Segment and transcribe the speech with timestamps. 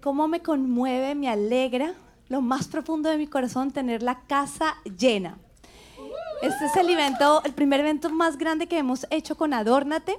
[0.00, 1.94] cómo me conmueve, me alegra
[2.28, 5.38] lo más profundo de mi corazón tener la casa llena.
[6.42, 10.18] Este es el evento, el primer evento más grande que hemos hecho con Adórnate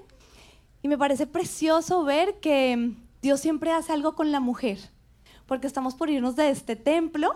[0.83, 4.77] y me parece precioso ver que Dios siempre hace algo con la mujer,
[5.47, 7.35] porque estamos por irnos de este templo,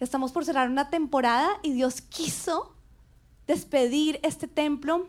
[0.00, 2.74] estamos por cerrar una temporada y Dios quiso
[3.46, 5.06] despedir este templo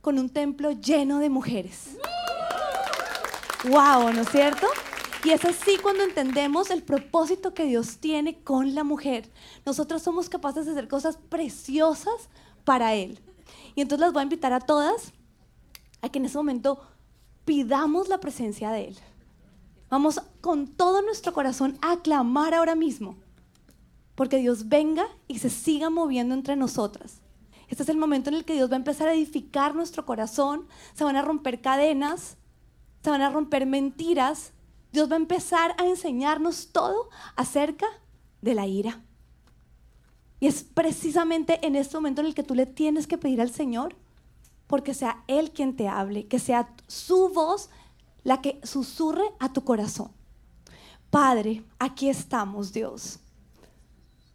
[0.00, 1.96] con un templo lleno de mujeres.
[3.64, 4.12] ¡Wow!
[4.12, 4.66] ¿No es cierto?
[5.24, 9.30] Y es así cuando entendemos el propósito que Dios tiene con la mujer.
[9.66, 12.28] Nosotros somos capaces de hacer cosas preciosas
[12.64, 13.18] para Él.
[13.74, 15.12] Y entonces las voy a invitar a todas
[16.02, 16.80] a que en ese momento
[17.44, 18.98] pidamos la presencia de Él.
[19.90, 23.16] Vamos con todo nuestro corazón a clamar ahora mismo.
[24.14, 27.20] Porque Dios venga y se siga moviendo entre nosotras.
[27.68, 30.66] Este es el momento en el que Dios va a empezar a edificar nuestro corazón.
[30.94, 32.36] Se van a romper cadenas,
[33.02, 34.52] se van a romper mentiras.
[34.92, 37.86] Dios va a empezar a enseñarnos todo acerca
[38.40, 39.02] de la ira.
[40.40, 43.50] Y es precisamente en este momento en el que tú le tienes que pedir al
[43.50, 43.96] Señor
[44.66, 47.70] porque sea Él quien te hable, que sea su voz
[48.22, 50.10] la que susurre a tu corazón.
[51.10, 53.18] Padre, aquí estamos, Dios.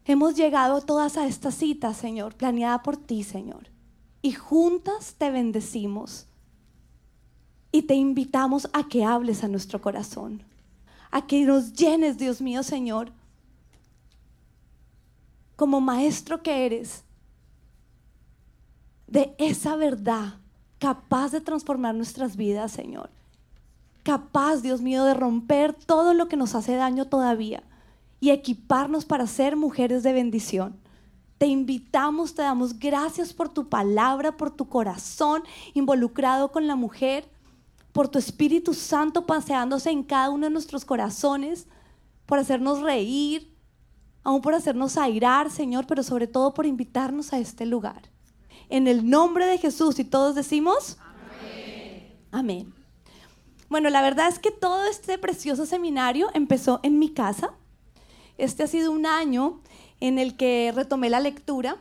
[0.05, 3.69] Hemos llegado todas a esta cita, Señor, planeada por ti, Señor.
[4.21, 6.25] Y juntas te bendecimos.
[7.73, 10.43] Y te invitamos a que hables a nuestro corazón.
[11.11, 13.11] A que nos llenes, Dios mío, Señor.
[15.57, 17.03] Como maestro que eres.
[19.07, 20.35] De esa verdad
[20.77, 23.09] capaz de transformar nuestras vidas, Señor.
[24.03, 27.63] Capaz, Dios mío, de romper todo lo que nos hace daño todavía
[28.19, 30.75] y equiparnos para ser mujeres de bendición.
[31.37, 35.41] Te invitamos, te damos gracias por tu palabra, por tu corazón
[35.73, 37.25] involucrado con la mujer,
[37.93, 41.67] por tu Espíritu Santo paseándose en cada uno de nuestros corazones,
[42.25, 43.55] por hacernos reír,
[44.23, 48.09] aún por hacernos airar, Señor, pero sobre todo por invitarnos a este lugar.
[48.69, 50.97] En el nombre de Jesús y todos decimos,
[52.31, 52.73] amén.
[53.69, 57.53] Bueno, la verdad es que todo este precioso seminario empezó en mi casa.
[58.37, 59.61] Este ha sido un año
[59.99, 61.77] en el que retomé la lectura.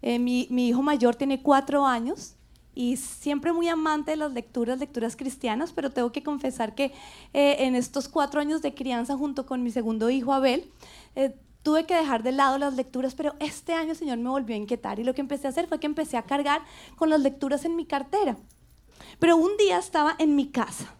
[0.00, 2.36] Eh, mi, hijo mayor tiene cuatro años
[2.78, 6.92] y siempre muy amante de las lecturas, lecturas cristianas, pero tengo que confesar que
[7.32, 10.70] eh, en estos cuatro años de crianza junto con mi segundo hijo Abel,
[11.16, 11.34] eh,
[11.64, 14.58] tuve que dejar de lado las lecturas, pero este año el Señor me volvió a
[14.58, 16.62] inquietar y lo que empecé a hacer fue que empecé a cargar
[16.94, 18.36] con las lecturas en mi cartera.
[19.18, 20.94] Pero un día estaba en mi casa,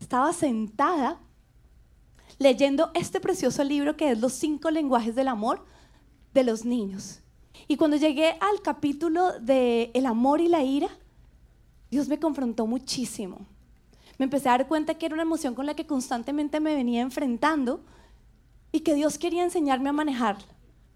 [0.00, 1.20] estaba sentada
[2.40, 5.64] leyendo este precioso libro que es Los cinco lenguajes del amor
[6.32, 7.20] de los niños.
[7.68, 10.88] Y cuando llegué al capítulo de el amor y la ira,
[11.94, 13.46] Dios me confrontó muchísimo.
[14.18, 17.02] Me empecé a dar cuenta que era una emoción con la que constantemente me venía
[17.02, 17.84] enfrentando
[18.72, 20.44] y que Dios quería enseñarme a manejarla.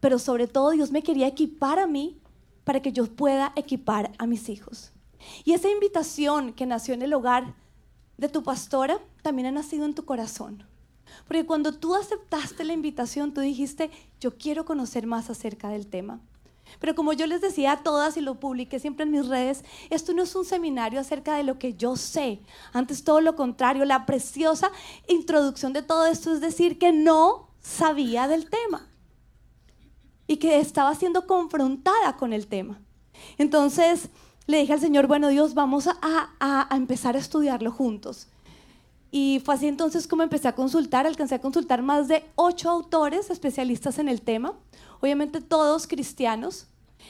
[0.00, 2.20] Pero sobre todo Dios me quería equipar a mí
[2.64, 4.90] para que yo pueda equipar a mis hijos.
[5.44, 7.54] Y esa invitación que nació en el hogar
[8.16, 10.64] de tu pastora también ha nacido en tu corazón.
[11.28, 16.20] Porque cuando tú aceptaste la invitación, tú dijiste, yo quiero conocer más acerca del tema.
[16.80, 20.12] Pero como yo les decía a todas y lo publiqué siempre en mis redes, esto
[20.12, 22.40] no es un seminario acerca de lo que yo sé.
[22.72, 24.70] Antes todo lo contrario, la preciosa
[25.08, 28.88] introducción de todo esto es decir que no sabía del tema
[30.26, 32.80] y que estaba siendo confrontada con el tema.
[33.38, 34.08] Entonces
[34.46, 35.96] le dije al Señor, bueno Dios, vamos a,
[36.40, 38.28] a empezar a estudiarlo juntos.
[39.10, 43.30] Y fue así entonces como empecé a consultar, alcancé a consultar más de ocho autores
[43.30, 44.54] especialistas en el tema,
[45.00, 46.66] obviamente todos cristianos.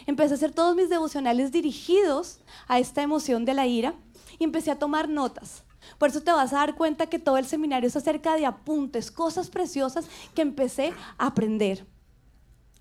[0.06, 2.38] Empecé a hacer todos mis devocionales dirigidos
[2.68, 3.94] a esta emoción de la ira
[4.38, 5.64] y empecé a tomar notas.
[5.98, 9.10] Por eso te vas a dar cuenta que todo el seminario es acerca de apuntes,
[9.10, 11.84] cosas preciosas que empecé a aprender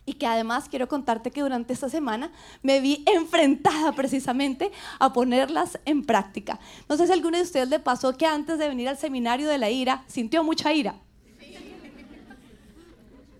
[0.08, 2.32] y que además quiero contarte que durante esta semana
[2.64, 6.60] me vi enfrentada precisamente a ponerlas en práctica.
[6.90, 9.48] No sé si a alguno de ustedes le pasó que antes de venir al seminario
[9.48, 10.96] de la ira sintió mucha ira.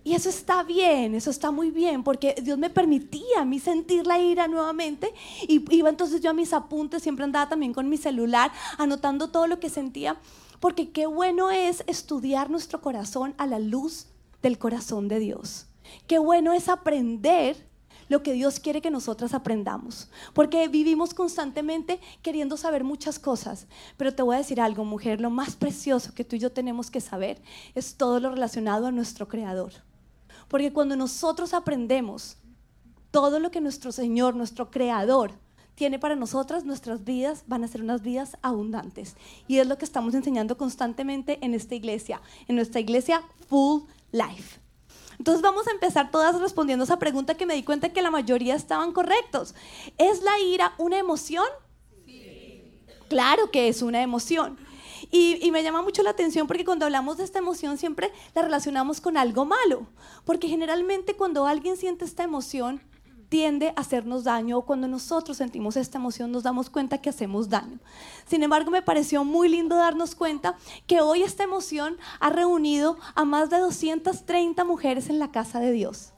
[0.04, 4.06] Y eso está bien, eso está muy bien, porque Dios me permitía a mí sentir
[4.06, 5.12] la ira nuevamente.
[5.46, 9.46] Y iba entonces yo a mis apuntes, siempre andaba también con mi celular, anotando todo
[9.46, 10.18] lo que sentía,
[10.60, 14.06] porque qué bueno es estudiar nuestro corazón a la luz
[14.40, 15.67] del corazón de Dios.
[16.06, 17.68] Qué bueno es aprender
[18.08, 20.08] lo que Dios quiere que nosotras aprendamos.
[20.32, 23.66] Porque vivimos constantemente queriendo saber muchas cosas.
[23.96, 26.90] Pero te voy a decir algo, mujer, lo más precioso que tú y yo tenemos
[26.90, 27.40] que saber
[27.74, 29.72] es todo lo relacionado a nuestro Creador.
[30.48, 32.38] Porque cuando nosotros aprendemos
[33.10, 35.32] todo lo que nuestro Señor, nuestro Creador,
[35.74, 39.16] tiene para nosotras, nuestras vidas van a ser unas vidas abundantes.
[39.46, 44.67] Y es lo que estamos enseñando constantemente en esta iglesia, en nuestra iglesia Full Life.
[45.18, 48.54] Entonces vamos a empezar todas respondiendo esa pregunta que me di cuenta que la mayoría
[48.54, 49.54] estaban correctos.
[49.98, 51.46] ¿Es la ira una emoción?
[52.06, 52.62] Sí.
[53.08, 54.58] Claro que es una emoción.
[55.10, 58.42] Y, y, me llama mucho la atención porque cuando hablamos de esta emoción siempre la
[58.42, 59.86] relacionamos con algo malo.
[60.24, 62.82] Porque generalmente cuando alguien siente esta emoción
[63.28, 67.48] tiende a hacernos daño o cuando nosotros sentimos esta emoción nos damos cuenta que hacemos
[67.48, 67.78] daño.
[68.26, 73.24] Sin embargo, me pareció muy lindo darnos cuenta que hoy esta emoción ha reunido a
[73.24, 76.12] más de 230 mujeres en la casa de Dios.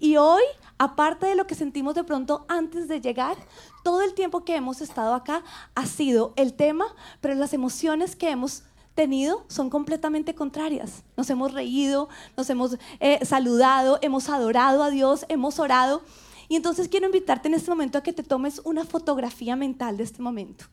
[0.00, 0.42] Y hoy,
[0.78, 3.36] aparte de lo que sentimos de pronto antes de llegar,
[3.82, 5.42] todo el tiempo que hemos estado acá
[5.74, 6.86] ha sido el tema,
[7.20, 8.64] pero las emociones que hemos
[8.94, 11.02] tenido son completamente contrarias.
[11.16, 16.02] Nos hemos reído, nos hemos eh, saludado, hemos adorado a Dios, hemos orado
[16.48, 20.04] y entonces quiero invitarte en este momento a que te tomes una fotografía mental de
[20.04, 20.66] este momento.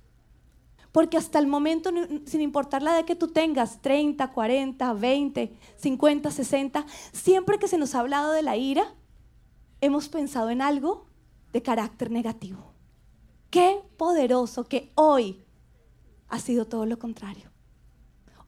[0.92, 1.90] Porque hasta el momento,
[2.26, 7.78] sin importar la edad que tú tengas, 30, 40, 20, 50, 60, siempre que se
[7.78, 8.94] nos ha hablado de la ira,
[9.80, 11.06] hemos pensado en algo
[11.54, 12.74] de carácter negativo.
[13.50, 15.44] Qué poderoso que hoy
[16.28, 17.51] ha sido todo lo contrario.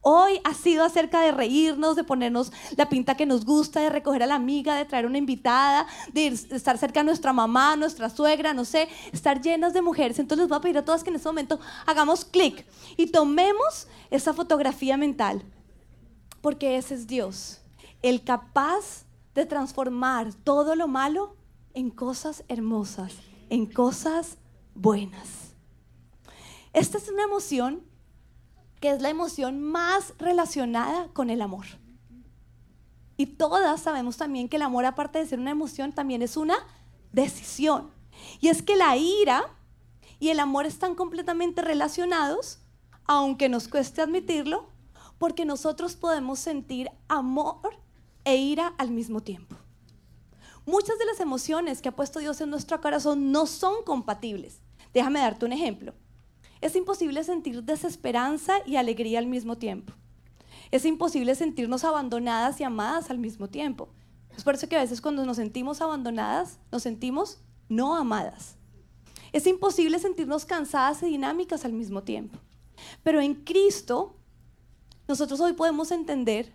[0.05, 4.21] Hoy ha sido acerca de reírnos, de ponernos la pinta que nos gusta, de recoger
[4.21, 8.53] a la amiga, de traer una invitada, de, estar cerca de nuestra mamá, nuestra suegra,
[8.53, 10.19] no sé, estar llenas de mujeres.
[10.19, 12.65] Entonces les voy a pedir a todas que en este momento hagamos clic
[12.97, 15.41] y tomemos esa fotografía mental,
[16.41, 17.61] porque ese es Dios,
[18.01, 21.38] el capaz de transformar todo lo malo
[21.73, 23.13] en cosas hermosas,
[23.50, 24.38] en cosas
[24.75, 25.53] buenas.
[26.73, 27.92] Esta es una emoción
[28.83, 31.65] que es la emoción más relacionada con el amor.
[33.15, 36.57] Y todas sabemos también que el amor, aparte de ser una emoción, también es una
[37.13, 37.91] decisión.
[38.41, 39.45] Y es que la ira
[40.19, 42.59] y el amor están completamente relacionados,
[43.06, 44.68] aunque nos cueste admitirlo,
[45.18, 47.79] porque nosotros podemos sentir amor
[48.25, 49.56] e ira al mismo tiempo.
[50.65, 54.59] Muchas de las emociones que ha puesto Dios en nuestro corazón no son compatibles.
[54.94, 55.94] Déjame darte un ejemplo.
[56.63, 59.92] Es imposible sentir desesperanza y alegría al mismo tiempo.
[60.71, 63.89] Es imposible sentirnos abandonadas y amadas al mismo tiempo.
[64.38, 68.56] Es por eso que a veces cuando nos sentimos abandonadas, nos sentimos no amadas.
[69.33, 72.39] Es imposible sentirnos cansadas y dinámicas al mismo tiempo.
[73.04, 74.15] Pero en Cristo,
[75.06, 76.54] nosotros hoy podemos entender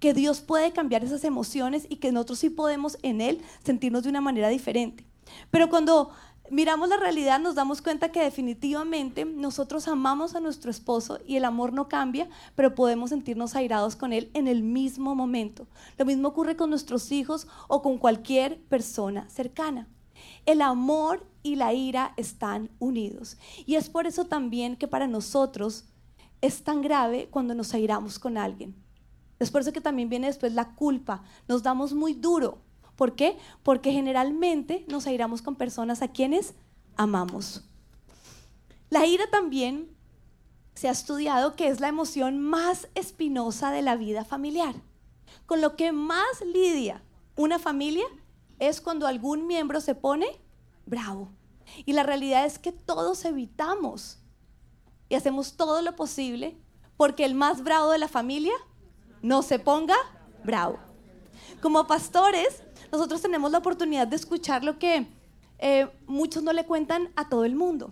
[0.00, 4.08] que Dios puede cambiar esas emociones y que nosotros sí podemos en Él sentirnos de
[4.08, 5.04] una manera diferente.
[5.50, 6.10] Pero cuando
[6.50, 11.44] miramos la realidad, nos damos cuenta que definitivamente nosotros amamos a nuestro esposo y el
[11.44, 15.66] amor no cambia, pero podemos sentirnos airados con él en el mismo momento.
[15.98, 19.88] Lo mismo ocurre con nuestros hijos o con cualquier persona cercana.
[20.46, 23.36] El amor y la ira están unidos.
[23.66, 25.84] Y es por eso también que para nosotros
[26.40, 28.74] es tan grave cuando nos airamos con alguien.
[29.38, 31.22] Es por eso que también viene después la culpa.
[31.48, 32.58] Nos damos muy duro
[32.96, 33.38] ¿Por qué?
[33.62, 36.54] Porque generalmente nos airamos con personas a quienes
[36.96, 37.64] amamos.
[38.90, 39.96] La ira también
[40.74, 44.74] se ha estudiado que es la emoción más espinosa de la vida familiar.
[45.46, 47.02] Con lo que más lidia
[47.36, 48.04] una familia
[48.58, 50.26] es cuando algún miembro se pone
[50.86, 51.30] bravo.
[51.86, 54.18] Y la realidad es que todos evitamos
[55.08, 56.56] y hacemos todo lo posible
[56.96, 58.52] porque el más bravo de la familia
[59.22, 59.96] no se ponga
[60.44, 60.78] bravo.
[61.60, 65.06] Como pastores, nosotros tenemos la oportunidad de escuchar lo que
[65.58, 67.90] eh, muchos no le cuentan a todo el mundo.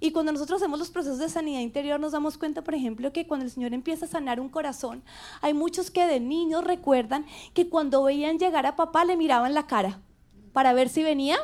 [0.00, 3.26] Y cuando nosotros hacemos los procesos de sanidad interior, nos damos cuenta, por ejemplo, que
[3.26, 5.02] cuando el Señor empieza a sanar un corazón,
[5.42, 9.66] hay muchos que de niños recuerdan que cuando veían llegar a papá le miraban la
[9.66, 10.00] cara
[10.52, 11.36] para ver si venía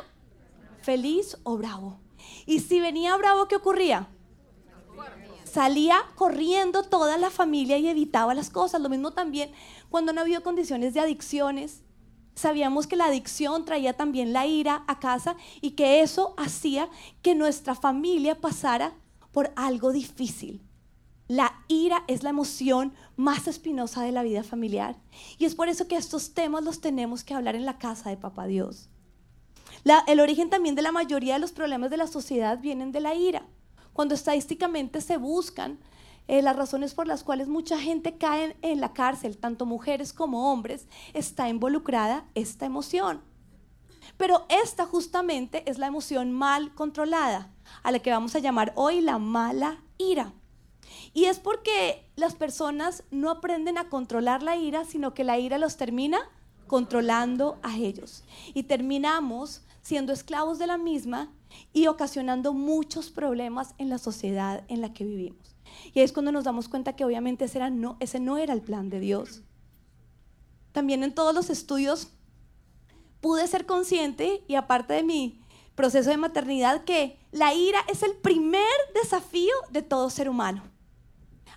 [0.81, 1.99] feliz o bravo.
[2.45, 4.07] Y si venía bravo, ¿qué ocurría?
[5.43, 8.81] Salía corriendo toda la familia y evitaba las cosas.
[8.81, 9.51] Lo mismo también
[9.89, 11.83] cuando no había condiciones de adicciones,
[12.35, 16.89] Sabíamos que la adicción traía también la ira a casa y que eso hacía
[17.21, 18.93] que nuestra familia pasara
[19.31, 20.61] por algo difícil.
[21.27, 24.97] La ira es la emoción más espinosa de la vida familiar.
[25.37, 28.17] Y es por eso que estos temas los tenemos que hablar en la casa de
[28.17, 28.89] Papá Dios.
[30.07, 33.15] el origen también de la mayoría de los problemas de la sociedad vienen de la
[33.15, 33.45] ira.
[33.93, 35.79] Cuando estadísticamente se buscan
[36.27, 40.51] eh, las razones por las cuales mucha gente cae en, la cárcel, tanto mujeres como
[40.51, 43.21] hombres, está involucrada esta emoción.
[44.17, 47.51] Pero esta justamente es la emoción mal controlada,
[47.83, 50.33] a la que vamos a llamar hoy la mala ira.
[51.13, 55.57] Y es porque las personas no aprenden a controlar la ira, sino que la ira
[55.57, 56.19] los termina
[56.67, 58.23] controlando a ellos.
[58.53, 61.31] Y terminamos siendo esclavos de la misma
[61.73, 65.40] y ocasionando muchos problemas en la sociedad en la que vivimos.
[65.93, 68.61] Y ahí es cuando nos damos cuenta que obviamente ese, no, ese no era el
[68.61, 69.41] plan de Dios.
[70.71, 72.09] También en todos los estudios
[73.19, 75.41] pude ser consciente y aparte de mi
[75.75, 78.63] proceso de maternidad que la ira es el primer
[78.93, 80.63] desafío de todo ser humano.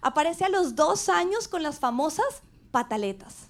[0.03, 3.49] Aparece a los dos años con las famosas pataletas.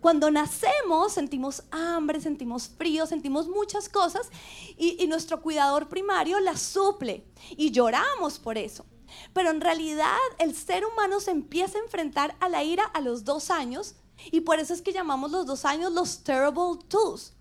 [0.00, 4.30] Cuando nacemos sentimos hambre, sentimos frío, sentimos muchas cosas
[4.76, 7.24] y, y nuestro cuidador primario las suple
[7.56, 8.86] y lloramos por eso.
[9.32, 13.24] Pero en realidad el ser humano se empieza a enfrentar a la ira a los
[13.24, 13.94] dos años
[14.30, 17.34] y por eso es que llamamos los dos años los terrible twos.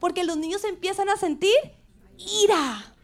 [0.00, 1.54] Porque los niños empiezan a sentir
[2.18, 2.94] ira.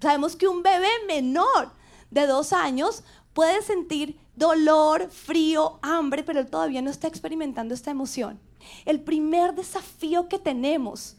[0.00, 1.72] Sabemos que un bebé menor
[2.10, 7.90] de dos años puede sentir dolor, frío, hambre, pero él todavía no está experimentando esta
[7.90, 8.40] emoción.
[8.84, 11.16] El primer desafío que tenemos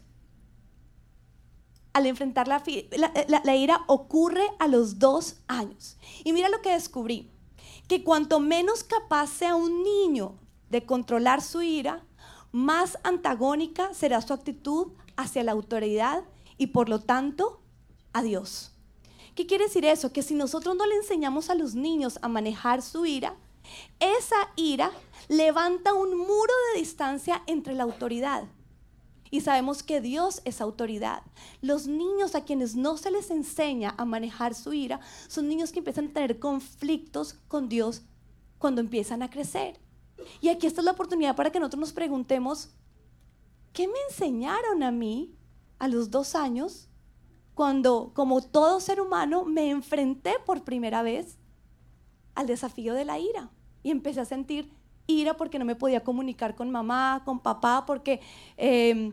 [1.94, 2.62] al enfrentar la,
[3.44, 5.96] la, ira ocurre a los dos años.
[6.24, 7.30] Y mira lo que descubrí,
[7.88, 10.34] que cuanto menos capaz sea un niño
[10.70, 12.04] de controlar su ira,
[12.52, 16.24] más antagónica será su actitud hacia la autoridad
[16.58, 17.60] y por lo tanto
[18.12, 18.72] a Dios.
[19.34, 20.12] ¿Qué quiere decir eso?
[20.12, 23.36] Que si nosotros no le enseñamos a los niños a manejar su ira,
[23.98, 24.90] esa ira
[25.28, 28.44] levanta un muro de distancia entre la autoridad.
[29.30, 31.22] Y sabemos que Dios es autoridad.
[31.60, 35.80] Los niños a quienes no se les enseña a manejar su ira son niños que
[35.80, 38.02] empiezan a tener conflictos con Dios
[38.58, 39.80] cuando empiezan a crecer.
[40.40, 42.70] Y aquí está la oportunidad para que nosotros nos preguntemos,
[43.72, 45.34] ¿qué me enseñaron a mí
[45.78, 46.88] a los dos años
[47.54, 51.38] cuando, como todo ser humano, me enfrenté por primera vez
[52.34, 53.50] al desafío de la ira?
[53.82, 54.70] Y empecé a sentir
[55.06, 58.20] ira porque no me podía comunicar con mamá, con papá, porque
[58.56, 59.12] eh,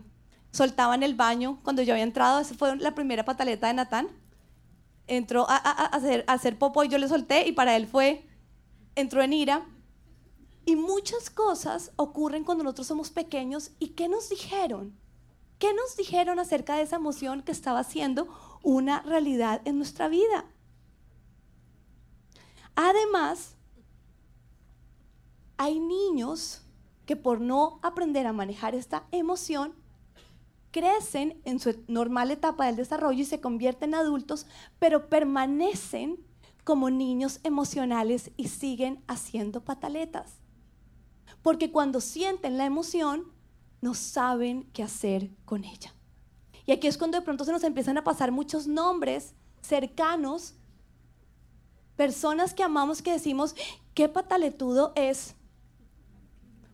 [0.50, 2.40] soltaba en el baño cuando yo había entrado.
[2.40, 4.08] Esa fue la primera pataleta de Natán.
[5.06, 8.26] Entró a, hacer, a hacer popo y yo le solté y para él fue,
[8.94, 9.66] entró en ira.
[10.64, 13.72] Y muchas cosas ocurren cuando nosotros somos pequeños.
[13.80, 14.96] ¿Y qué nos dijeron?
[15.58, 18.28] ¿Qué nos dijeron acerca de esa emoción que estaba siendo
[18.62, 20.44] una realidad en nuestra vida?
[22.74, 23.56] Además,
[25.62, 26.62] hay niños
[27.06, 29.72] que por no aprender a manejar esta emoción,
[30.72, 34.46] crecen en su normal etapa del desarrollo y se convierten en adultos,
[34.80, 36.18] pero permanecen
[36.64, 40.40] como niños emocionales y siguen haciendo pataletas.
[41.42, 43.30] Porque cuando sienten la emoción,
[43.80, 45.94] no saben qué hacer con ella.
[46.66, 50.56] Y aquí es cuando de pronto se nos empiezan a pasar muchos nombres cercanos,
[51.94, 53.54] personas que amamos que decimos,
[53.94, 55.36] qué pataletudo es.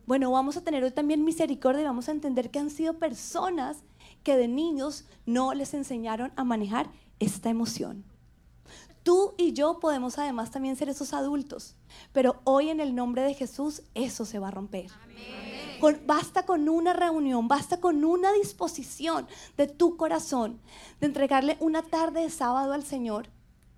[0.09, 3.83] Bueno, vamos a tener hoy también misericordia y vamos a entender que han sido personas
[4.23, 6.89] que de niños no les enseñaron a manejar
[7.19, 8.03] esta emoción.
[9.03, 11.75] Tú y yo podemos además también ser esos adultos,
[12.11, 14.89] pero hoy en el nombre de Jesús eso se va a romper.
[16.07, 20.59] basta con una reunión, basta con una disposición de tu corazón
[20.99, 23.29] de entregarle una tarde de sábado al Señor,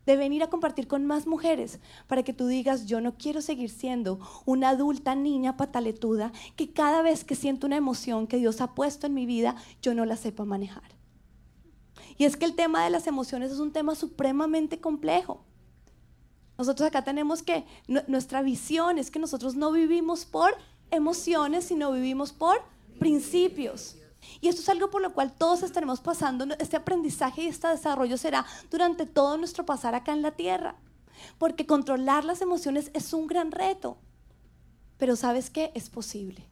[0.05, 3.70] de venir a compartir con más mujeres para que tú digas, yo no quiero seguir
[3.70, 8.74] siendo una adulta niña pataletuda que cada vez que siento una emoción que Dios ha
[8.74, 11.01] puesto en mi vida, yo no la sepa manejar.
[12.17, 15.43] Y es que el tema de las emociones es un tema supremamente complejo.
[16.58, 17.65] Nosotros acá tenemos que,
[18.08, 20.55] nuestra visión es que nosotros no vivimos por
[20.91, 22.62] emociones, sino vivimos por
[23.00, 23.96] principios.
[24.40, 26.46] Y esto es algo por lo cual todos estaremos pasando.
[26.60, 30.75] Este aprendizaje y este desarrollo será durante todo nuestro pasar acá en la tierra.
[31.38, 33.98] Porque controlar las emociones es un gran reto.
[34.98, 35.72] Pero sabes qué?
[35.75, 36.46] Es posible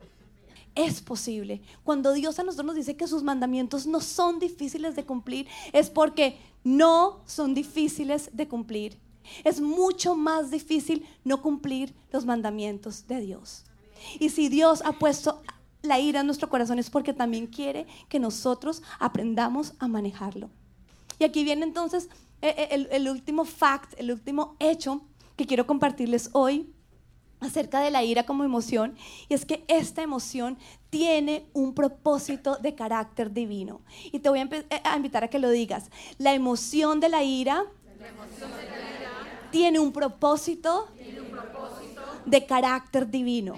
[0.76, 1.62] es posible.
[1.84, 5.90] Cuando Dios a nosotros nos dice que sus mandamientos no son difíciles de cumplir, es
[5.90, 8.98] porque no son difíciles de cumplir.
[9.44, 13.66] Es mucho más difícil no cumplir los mandamientos de Dios.
[14.20, 15.42] Y si Dios ha puesto
[15.82, 20.50] la ira en nuestro corazón es porque también quiere que nosotros aprendamos a manejarlo.
[21.20, 22.10] Y aquí viene entonces
[22.42, 25.02] eh, eh, el, último fact, el último hecho
[25.36, 26.74] que quiero compartirles hoy
[27.42, 28.96] acerca de la ira como emoción
[29.30, 30.58] y es que esta emoción
[30.90, 33.82] tiene un propósito de carácter divino.
[34.12, 35.90] Y te voy a, eh, invitar a que lo digas.
[36.18, 37.66] La emoción de la ira,
[39.52, 40.88] tiene, un propósito,
[42.26, 43.56] de carácter divino.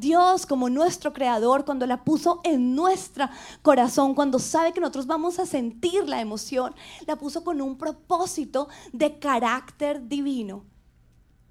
[0.00, 3.28] Dios como nuestro creador, cuando la puso en nuestro
[3.62, 6.74] corazón, cuando sabe que nosotros vamos a sentir la emoción,
[7.06, 10.64] la puso con un propósito de carácter divino.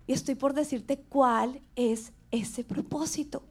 [0.07, 3.43] Y estoy por decirte cuál es ese propósito.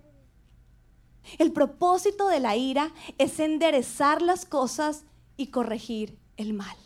[1.39, 5.05] El propósito de la ira es enderezar las cosas
[5.37, 6.77] y corregir el mal.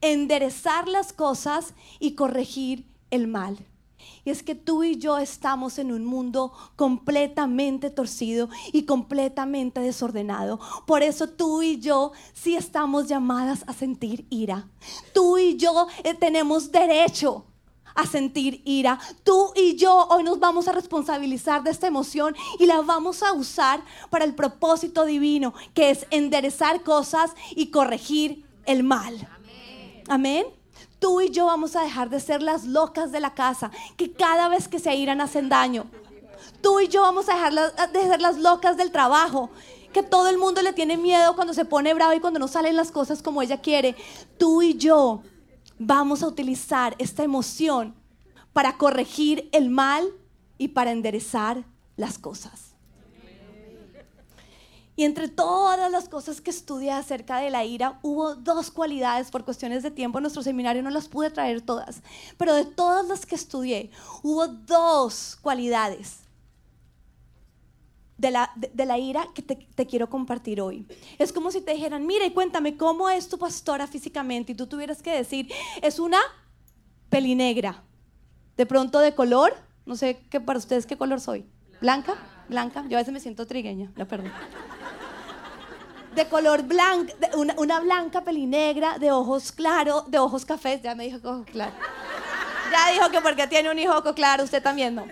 [0.00, 3.66] Enderezar las cosas y corregir el mal.
[4.24, 10.58] Y es que tú y yo estamos en un mundo completamente torcido y completamente desordenado.
[10.86, 14.68] Por eso tú y yo sí estamos llamadas a sentir ira.
[15.12, 17.44] Tú y yo eh, tenemos derecho
[17.94, 18.98] a sentir ira.
[19.22, 23.32] Tú y yo hoy nos vamos a responsabilizar de esta emoción y la vamos a
[23.32, 29.28] usar para el propósito divino, que es enderezar cosas y corregir el mal.
[30.08, 30.63] Amén.
[31.04, 34.48] Tú y yo vamos a dejar de ser las locas de la casa, que cada
[34.48, 35.84] vez que se iran hacen daño.
[36.62, 39.50] Tú y yo vamos a dejar de ser las locas del trabajo,
[39.92, 42.74] que todo el mundo le tiene miedo cuando se pone bravo y cuando no salen
[42.74, 43.94] las cosas como ella quiere.
[44.38, 45.20] Tú y yo
[45.78, 47.94] vamos a utilizar esta emoción
[48.54, 50.10] para corregir el mal
[50.56, 51.66] y para enderezar
[51.98, 52.73] las cosas.
[54.96, 59.44] Y entre todas las cosas que estudié acerca de la ira, hubo dos cualidades, por
[59.44, 62.02] cuestiones de tiempo en nuestro seminario no las pude traer todas,
[62.38, 63.90] pero de todas las que estudié,
[64.22, 66.20] hubo dos cualidades
[68.16, 68.30] de
[68.86, 70.86] la, ira que te, quiero compartir hoy.
[71.18, 75.02] Es como si te dijeran, mire, cuéntame cómo es tu pastora físicamente y tú tuvieras
[75.02, 75.50] que decir,
[75.82, 76.20] es una
[77.10, 77.82] pelinegra,
[78.56, 81.44] de pronto de color, no sé qué para ustedes qué color soy,
[81.80, 82.14] blanca,
[82.48, 84.30] blanca, yo a veces me siento trigueña, la perdón
[86.14, 91.04] de color blanco, una, una, blanca pelinegra, de ojos claros, de ojos cafés, ya me
[91.04, 91.74] dijo que ojos claros.
[92.70, 95.06] Ya dijo que porque tiene un hijo claro, usted también no.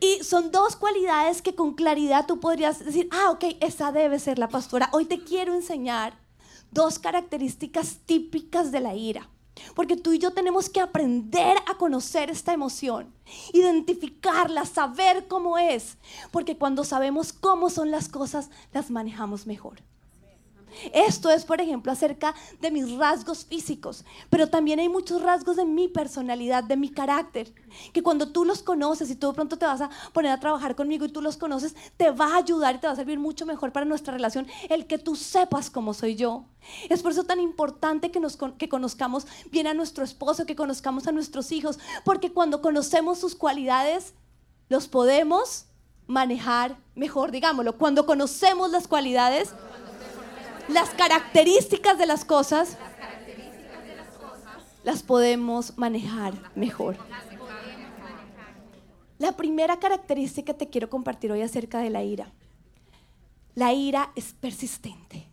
[0.00, 4.38] Y son dos cualidades que con claridad tú podrías decir, ah, ok, esa debe ser
[4.38, 4.88] la pastora.
[4.92, 6.14] Hoy te quiero enseñar
[6.70, 9.28] dos características típicas de la ira.
[9.74, 13.12] Porque tú y yo tenemos que aprender a conocer esta emoción,
[13.52, 15.96] identificarla, saber cómo es.
[16.30, 19.82] Porque cuando sabemos cómo son las cosas, las manejamos mejor.
[20.92, 25.64] Esto es, por ejemplo, acerca de mis rasgos físicos, pero también hay muchos rasgos de
[25.64, 27.52] mi personalidad, de mi carácter,
[27.92, 30.76] que cuando tú los conoces y tú de pronto te vas a poner a trabajar
[30.76, 33.46] conmigo y tú los conoces, te va a ayudar y te va a servir mucho
[33.46, 36.44] mejor para nuestra relación el que tú sepas cómo soy yo.
[36.88, 41.06] Es por eso tan importante que, nos, que conozcamos bien a nuestro esposo, que conozcamos
[41.06, 44.14] a nuestros hijos, porque cuando conocemos sus cualidades,
[44.68, 45.66] los podemos
[46.06, 47.78] manejar mejor, digámoslo.
[47.78, 49.50] Cuando conocemos las cualidades,
[50.72, 52.76] las características de las cosas
[54.84, 56.96] las podemos manejar mejor.
[59.18, 62.32] La primera característica que te quiero compartir hoy acerca de la ira.
[63.54, 65.26] La ira es persistente.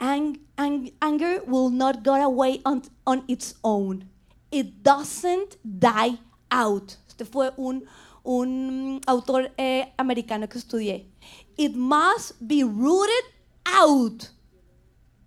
[0.00, 4.10] anger will not go away on, on, its own.
[4.50, 6.18] It doesn't die
[6.50, 6.98] out.
[7.08, 7.84] Este fue un,
[8.22, 11.06] un autor eh, americano que estudié.
[11.56, 13.24] It must be rooted
[13.66, 14.30] out.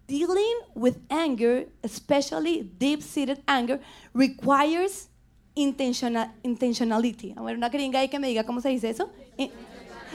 [0.07, 3.79] Dealing with anger, especially deep seated anger,
[4.13, 5.09] requires
[5.55, 7.33] intentional, intentionality.
[7.35, 9.09] A ver, una gringa ahí que me diga cómo se dice eso.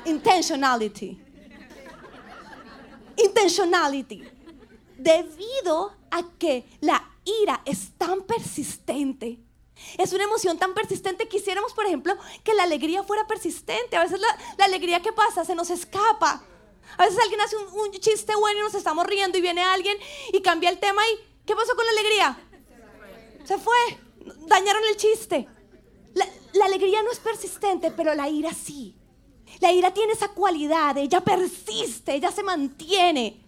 [0.06, 1.18] intentionality.
[3.16, 4.22] Intentionality.
[4.96, 9.40] Debido a que la ira es tan persistente
[9.98, 11.28] es una emoción tan persistente.
[11.28, 13.96] Quisiéramos, por ejemplo, que la alegría fuera persistente.
[13.96, 16.44] A veces la, alegría que pasa se nos escapa.
[16.96, 19.96] A veces alguien hace un, chiste bueno y nos estamos riendo y viene alguien
[20.32, 22.38] y cambia el tema y ¿qué pasó con la alegría?
[23.44, 23.74] Se fue.
[24.46, 25.48] Dañaron el chiste.
[26.14, 28.96] La, la alegría no es persistente, pero la ira sí.
[29.60, 33.42] La ira tiene esa cualidad, ella persiste, ella se mantiene.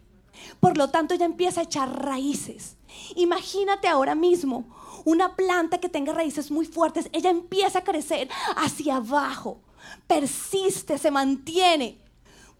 [0.60, 2.76] Por lo tanto, ella empieza a echar raíces.
[3.16, 4.64] Imagínate ahora mismo
[5.04, 9.60] una planta que tenga raíces muy fuertes, ella empieza a crecer hacia abajo,
[10.06, 11.98] persiste, se mantiene.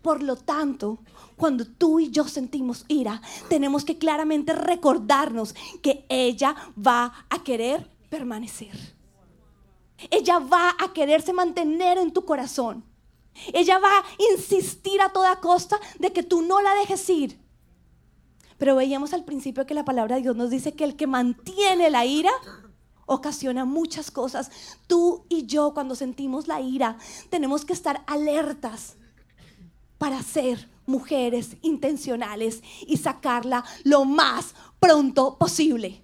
[0.03, 0.99] Por lo tanto,
[1.37, 7.91] cuando tú y yo sentimos ira, tenemos que claramente recordarnos que ella va a querer
[8.11, 8.95] permanecer.
[10.11, 12.85] Ella va a quererse mantener en tu corazón.
[13.53, 17.44] Ella va a insistir a toda costa de que tú no la dejes ir.
[18.59, 21.91] Pero veíamos al principio que la palabra de Dios nos dice que el que mantiene
[21.91, 22.33] la ira
[23.07, 24.51] ocasiona muchas cosas.
[24.87, 26.97] Tú y yo cuando sentimos la ira
[27.31, 28.97] tenemos que estar alertas
[29.99, 36.03] para ser mujeres intencionales y sacarla lo más pronto posible.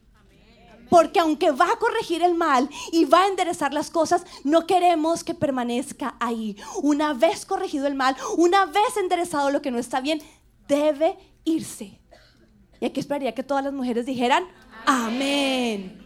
[0.88, 5.22] Porque aunque va a corregir el mal y va a enderezar las cosas, no queremos
[5.22, 6.56] que permanezca ahí.
[6.82, 10.20] Una vez corregido el mal, una vez enderezado lo que no está bien,
[10.66, 11.99] debe irse.
[12.80, 14.44] Y aquí esperaría que todas las mujeres dijeran,
[14.86, 16.00] amén.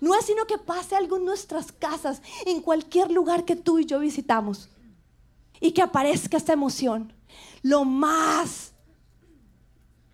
[0.00, 3.86] No es sino que pase algo en nuestras casas, en cualquier lugar que tú y
[3.86, 4.68] yo visitamos.
[5.60, 7.12] y que aparezca esta emoción,
[7.62, 8.72] lo más,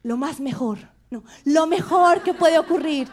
[0.02, 0.78] lo más mejor,
[1.10, 3.08] no, lo mejor que puede ocurrir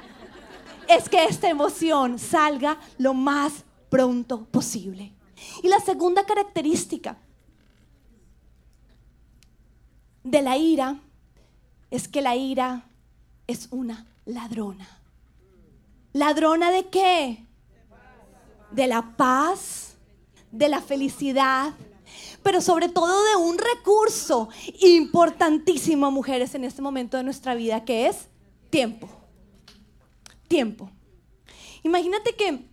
[0.88, 5.14] es que esta emoción salga lo más pronto posible.
[5.64, 7.18] Y la segunda característica
[10.24, 11.00] de la ira
[11.90, 12.89] es que la ira
[13.50, 14.88] es una ladrona.
[16.14, 17.46] ¿Ladrona de qué?
[18.70, 19.98] De la paz,
[20.52, 21.74] de la felicidad,
[22.44, 24.50] pero sobre todo de un recurso
[24.82, 28.28] importantísimo, mujeres, en este momento de nuestra vida, que es
[28.70, 29.10] tiempo.
[30.48, 30.92] Tiempo.
[31.82, 32.70] Imagínate que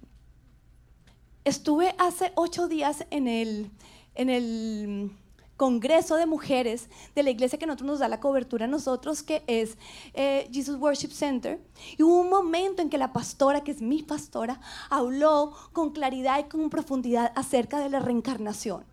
[1.44, 3.70] estuve hace ocho días en el,
[4.14, 5.10] en el
[5.56, 9.42] congreso de mujeres de la iglesia que nosotros nos da la cobertura a nosotros, que
[9.46, 9.76] es
[10.14, 11.60] eh, Jesus Worship Center.
[11.96, 16.38] Y hubo un momento en que la pastora, que es mi pastora, habló con claridad
[16.40, 18.84] y con profundidad acerca de la reencarnación.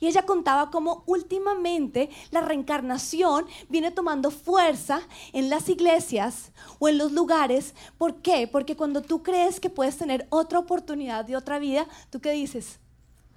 [0.00, 5.00] Y ella contaba cómo últimamente la reencarnación viene tomando fuerza
[5.32, 7.74] en las iglesias o en los lugares.
[7.96, 8.46] ¿Por qué?
[8.46, 12.78] Porque cuando tú crees que puedes tener otra oportunidad de otra vida, ¿tú qué dices?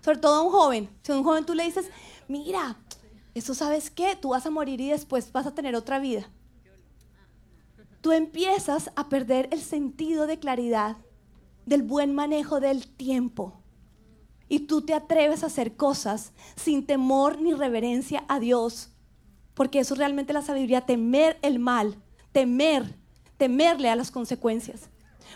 [0.04, 0.89] Sobre todo a un joven.
[1.04, 1.89] Si a un joven tú le dices,
[2.31, 2.77] mira,
[3.33, 6.29] eso sabes qué, tú vas a morir y después vas a tener otra vida.
[8.01, 10.97] Tú empiezas a perder el sentido de claridad,
[11.65, 13.61] del buen manejo del tiempo
[14.49, 18.89] y tú te atreves a hacer cosas sin temor ni reverencia a Dios,
[19.53, 22.97] porque eso es realmente la sabiduría, temer el mal, temer,
[23.37, 24.89] temerle a las consecuencias.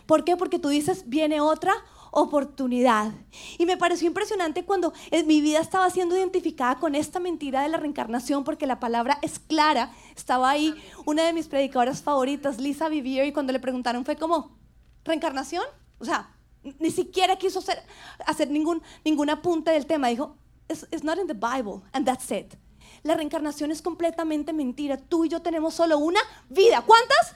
[0.05, 0.35] ¿Por qué?
[0.35, 1.73] Porque tú dices, viene otra
[2.15, 3.11] oportunidad.
[3.57, 7.69] Y me pareció impresionante cuando en mi vida estaba siendo identificada con esta mentira de
[7.69, 9.91] la reencarnación, porque la palabra es clara.
[10.15, 10.73] Estaba ahí
[11.05, 14.57] una de mis predicadoras favoritas, Lisa Vivier, y cuando le preguntaron fue como,
[15.03, 15.65] ¿reencarnación?
[15.99, 16.33] O sea,
[16.79, 17.83] ni siquiera quiso hacer,
[18.25, 20.07] hacer ningún, ningún apunte del tema.
[20.07, 20.37] Dijo,
[20.69, 22.55] it's, not in the Bible, and that's it.
[23.03, 24.97] La reencarnación es completamente mentira.
[24.97, 26.81] Tú y yo tenemos solo una vida.
[26.81, 27.35] ¿Cuántas?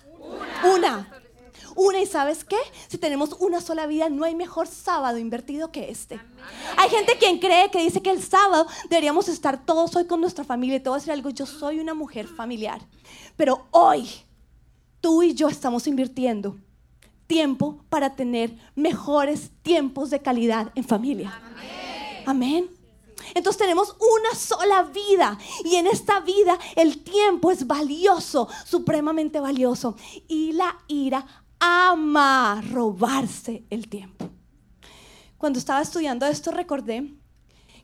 [0.63, 0.73] Una.
[0.73, 1.28] Una.
[1.75, 2.57] Una, y sabes qué?
[2.87, 6.19] Si tenemos una sola vida, no hay mejor sábado invertido que este.
[6.77, 10.43] Hay gente quien cree que dice que el sábado deberíamos estar todos hoy con nuestra
[10.43, 10.77] familia.
[10.77, 12.81] Y te voy a decir algo, yo soy una mujer familiar.
[13.35, 14.09] Pero hoy,
[15.01, 16.57] tú y yo estamos invirtiendo
[17.27, 21.39] tiempo para tener mejores tiempos de calidad en familia.
[22.25, 22.69] Amén.
[23.35, 29.95] Entonces tenemos una sola vida y en esta vida el tiempo es valioso, supremamente valioso.
[30.27, 31.25] Y la ira
[31.59, 34.29] ama robarse el tiempo.
[35.37, 37.13] Cuando estaba estudiando esto recordé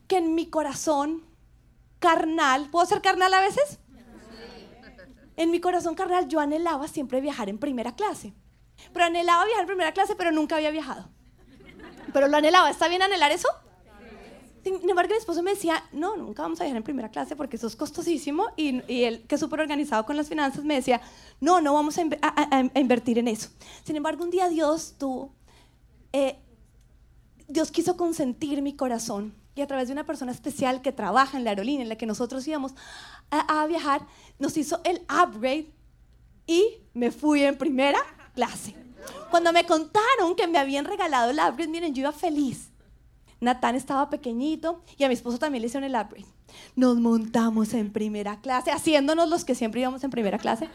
[0.07, 1.23] que en mi corazón
[1.99, 3.79] carnal, ¿puedo ser carnal a veces?
[5.37, 8.33] En mi corazón carnal yo anhelaba siempre viajar en primera clase.
[8.93, 11.09] Pero anhelaba viajar en primera clase, pero nunca había viajado.
[12.13, 12.69] Pero lo anhelaba.
[12.69, 13.49] ¿Está bien anhelar eso?
[14.65, 17.55] Sin embargo, mi esposo me decía, no, nunca vamos a viajar en primera clase porque
[17.55, 18.47] eso es costosísimo.
[18.57, 21.01] Y, él, que es súper organizado con las finanzas, me decía,
[21.39, 23.49] no, no vamos a, invertir en eso.
[23.83, 25.35] Sin embargo, un día Dios tuvo,
[26.13, 26.39] eh,
[27.47, 31.43] Dios quiso consentir mi corazón y a través de una persona especial que trabaja en
[31.43, 32.73] la aerolínea en la que nosotros íbamos
[33.29, 34.07] a, a viajar,
[34.39, 35.71] nos hizo el upgrade
[36.47, 37.99] y me fui en primera
[38.33, 38.75] clase.
[39.29, 42.71] Cuando me contaron que me habían regalado el upgrade, miren, yo iba feliz.
[43.41, 46.25] Natán estaba pequeñito y a mi esposo también le hicieron el upgrade.
[46.75, 50.69] Nos montamos en primera clase, haciéndonos los que siempre íbamos en primera clase.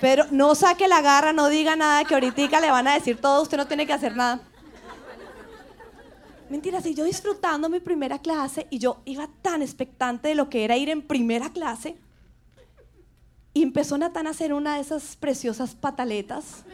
[0.00, 3.42] Pero no saque la garra, no diga nada, que ahorita le van a decir todo,
[3.42, 4.40] usted no tiene que hacer nada.
[6.48, 10.64] Mentira, si yo disfrutando mi primera clase y yo iba tan expectante de lo que
[10.64, 11.96] era ir en primera clase,
[13.52, 16.64] y empezó Natán a hacer una de esas preciosas pataletas.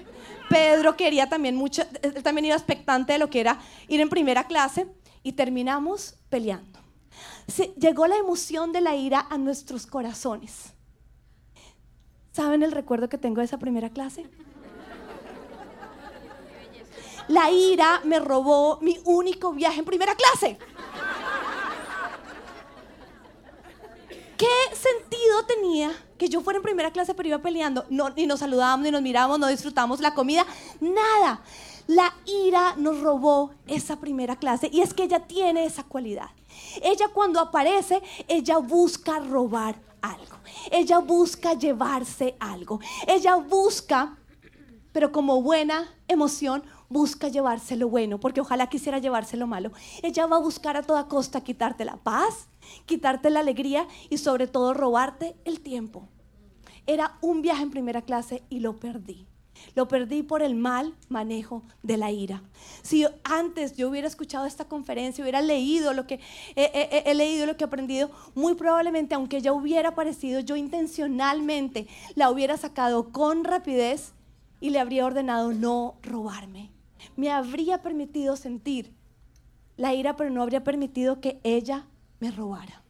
[0.48, 4.44] Pedro quería también mucho, él también iba expectante de lo que era ir en primera
[4.44, 4.86] clase
[5.22, 6.80] y terminamos peleando.
[7.76, 10.74] llegó la emoción de la ira a nuestros corazones.
[12.32, 14.26] ¿Saben el recuerdo que tengo de esa primera clase?
[17.28, 20.58] La ira me robó mi único viaje en primera clase.
[24.36, 27.84] ¿Qué sentido tenía que yo fuera en primera clase pero iba peleando?
[27.90, 30.46] No, ni nos saludábamos, ni nos mirábamos, no disfrutamos la comida,
[30.80, 31.42] nada.
[31.86, 36.30] La ira nos robó esa primera clase y es que ella tiene esa cualidad.
[36.82, 40.36] Ella cuando aparece, ella busca robar algo.
[40.70, 42.80] Ella busca llevarse algo.
[43.06, 44.16] Ella busca,
[44.92, 46.62] pero como buena emoción,
[46.94, 49.72] busca llevarse lo bueno, porque ojalá quisiera llevarse lo malo.
[50.04, 52.46] Ella va a buscar a toda costa quitarte la paz,
[52.86, 56.08] quitarte la alegría y sobre todo robarte el tiempo.
[56.86, 59.26] Era un viaje en primera clase y lo perdí.
[59.74, 62.44] Lo perdí por el mal manejo de la ira.
[62.82, 66.20] Si antes yo hubiera escuchado esta conferencia, hubiera leído lo que
[66.54, 72.30] he, leído, lo que he aprendido, muy probablemente, aunque ya hubiera aparecido, yo intencionalmente la
[72.30, 74.12] hubiera sacado con rapidez
[74.60, 76.73] y le habría ordenado no robarme.
[77.16, 78.92] Me habría permitido sentir
[79.76, 81.86] la ira, pero no habría permitido que ella
[82.20, 82.82] me robara.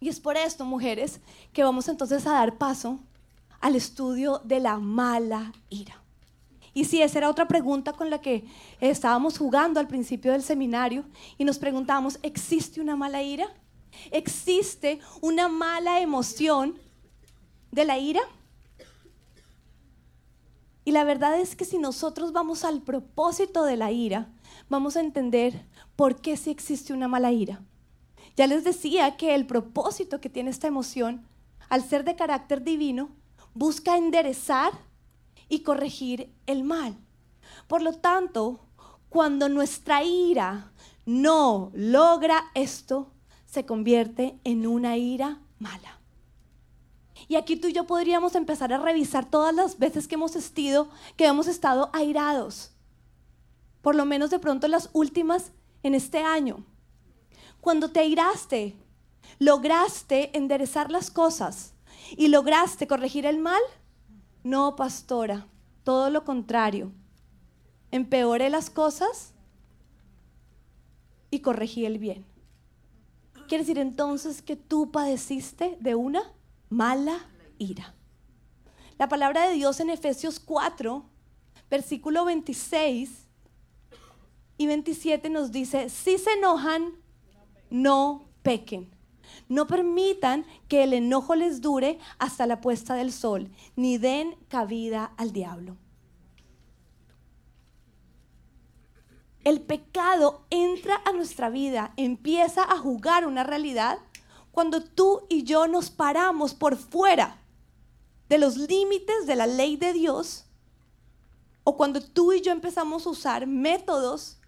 [0.00, 1.20] Y es por esto, mujeres,
[1.52, 3.00] que vamos entonces a dar paso
[3.60, 6.02] al estudio de la mala ira.
[6.74, 8.44] Y si esa era otra pregunta con la que
[8.80, 11.04] estábamos jugando al principio del seminario
[11.38, 13.46] y nos preguntábamos, ¿existe una mala ira?
[14.10, 16.78] ¿Existe una mala emoción
[17.72, 18.20] de la ira?
[20.86, 24.28] Y la verdad es que si nosotros vamos al propósito de la ira,
[24.68, 27.60] vamos a entender por qué sí existe una mala ira.
[28.36, 31.26] Ya les decía que el propósito que tiene esta emoción,
[31.68, 33.10] al ser de carácter divino,
[33.52, 34.74] busca enderezar
[35.48, 36.96] y corregir el mal.
[37.66, 38.60] Por lo tanto,
[39.08, 40.70] cuando nuestra ira
[41.04, 43.10] no logra esto,
[43.44, 45.98] se convierte en una ira mala.
[47.28, 50.88] Y aquí tú y yo podríamos empezar a revisar todas las veces que hemos estado,
[51.16, 52.72] que hemos estado airados.
[53.82, 56.64] Por lo menos de pronto las últimas en este año.
[57.60, 58.76] Cuando te airaste,
[59.38, 61.72] lograste enderezar las cosas
[62.16, 63.60] ¿Y lograste corregir el mal?
[64.44, 65.46] No, pastora,
[65.82, 66.92] todo lo contrario.
[67.90, 69.32] Empeoré las cosas
[71.30, 72.24] y corregí el bien.
[73.48, 76.22] Quiere decir entonces que tú padeciste de una
[76.68, 77.18] mala
[77.58, 77.94] ira.
[78.98, 81.04] La palabra de Dios en Efesios 4,
[81.70, 83.26] versículo 26
[84.58, 86.92] y 27 nos dice, si se enojan,
[87.70, 88.94] no pequen.
[89.48, 95.12] No permitan que el enojo les dure hasta la puesta del sol, ni den cabida
[95.16, 95.76] al diablo.
[99.44, 103.98] El pecado entra a nuestra vida, empieza a jugar una realidad
[104.56, 107.42] cuando tú y yo nos paramos por fuera
[108.30, 110.46] de los límites de la ley de Dios
[111.62, 114.38] o cuando tú y yo empezamos a usar métodos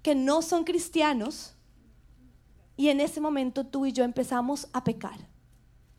[0.00, 1.56] que no son cristianos
[2.78, 5.28] y en ese momento tú y yo empezamos a pecar.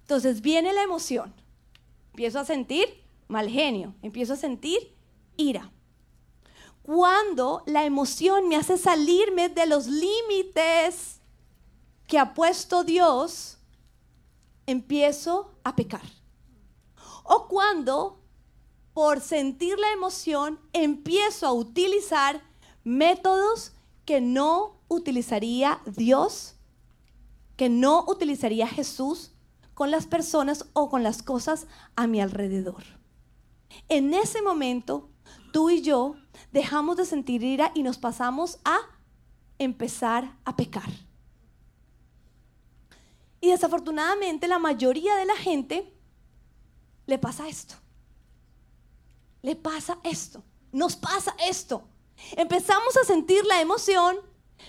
[0.01, 1.31] Entonces viene la emoción.
[2.13, 4.95] Empiezo a sentir mal genio, empiezo a sentir
[5.37, 5.71] ira.
[6.81, 11.21] Cuando la emoción me hace salirme de los límites
[12.07, 13.57] que ha puesto Dios,
[14.65, 16.03] empiezo a pecar.
[17.23, 18.21] O cuando,
[18.93, 22.41] por sentir la emoción, empiezo a utilizar
[22.83, 23.73] métodos
[24.05, 26.55] que no utilizaría Dios
[27.55, 29.31] que no utilizaría Jesús
[29.73, 32.83] con las personas o con las cosas a mi alrededor.
[33.89, 35.09] En ese momento,
[35.51, 36.15] tú y yo
[36.51, 38.77] dejamos de sentir ira y nos pasamos a
[39.57, 40.89] empezar a pecar.
[43.45, 45.93] Y desafortunadamente la mayoría de la gente
[47.05, 47.75] le pasa esto.
[49.43, 50.41] Le pasa esto.
[50.71, 51.87] Nos pasa esto.
[52.35, 54.17] Empezamos a sentir la emoción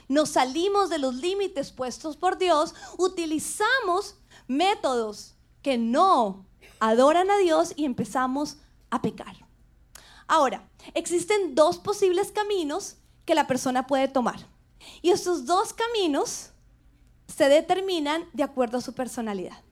[0.09, 6.45] nos salimos de los límites puestos por Dios, utilizamos métodos que no
[6.81, 8.59] adoran a Dios y empezamos
[8.91, 9.37] a pecar.
[10.27, 14.49] Ahora, existen dos posibles caminos que la persona puede tomar.
[15.01, 16.51] Y estos dos caminos
[17.27, 19.63] se determinan de acuerdo a su personalidad.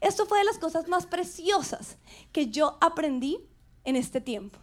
[0.00, 1.96] Esto fue de las cosas más preciosas
[2.32, 3.38] que yo aprendí
[3.84, 4.58] en este tiempo.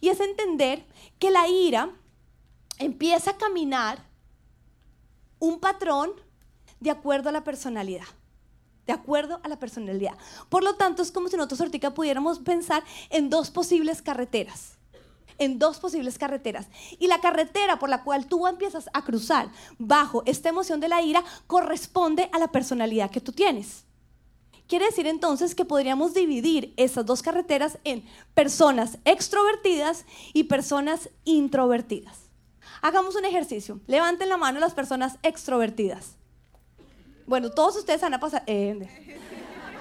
[0.00, 0.84] Y es entender
[1.18, 1.90] que la ira
[2.78, 4.04] empieza a caminar
[5.38, 6.12] un patrón
[6.80, 8.06] de acuerdo a la personalidad.
[8.86, 10.16] De acuerdo a la personalidad.
[10.48, 14.79] Por lo tanto, es como si nosotros ahorita pudiéramos pensar en dos posibles carreteras.
[15.40, 16.68] En dos posibles carreteras.
[17.00, 21.02] Y la carretera por la cual tú empiezas a cruzar bajo esta emoción de la
[21.02, 23.84] ira corresponde a la personalidad que tú tienes.
[24.68, 32.30] Quiere decir entonces que podríamos dividir esas dos carreteras en personas extrovertidas y personas introvertidas.
[32.80, 33.80] Hagamos un ejercicio.
[33.88, 36.14] Levanten la mano las personas extrovertidas.
[37.26, 38.44] Bueno, todos ustedes van a pasar.
[38.46, 38.88] Eh,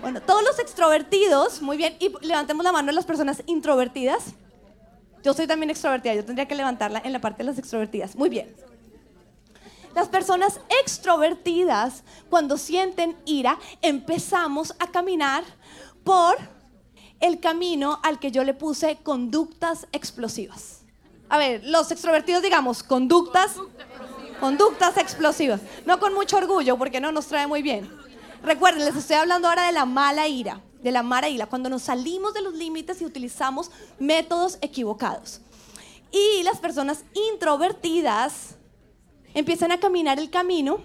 [0.01, 1.95] bueno, todos los extrovertidos, muy bien.
[1.99, 4.33] Y levantemos la mano las personas introvertidas.
[5.23, 8.15] Yo soy también extrovertida, yo tendría que levantarla en la parte de las extrovertidas.
[8.15, 8.55] Muy bien.
[9.95, 15.43] Las personas extrovertidas, cuando sienten ira, empezamos a caminar
[16.03, 16.37] por
[17.19, 20.79] el camino al que yo le puse conductas explosivas
[21.29, 23.55] a ver, los extrovertidos, digamos, conductas,
[24.39, 25.61] conductas explosivas.
[25.85, 27.89] No con mucho orgullo, porque no nos trae muy bien.
[28.43, 30.59] Recuerden, les estoy hablando ahora de la mala ira.
[30.81, 35.41] De la mara ira, cuando nos salimos de los límites y utilizamos métodos equivocados.
[36.11, 38.55] Y las personas introvertidas
[39.33, 40.81] empiezan a caminar el camino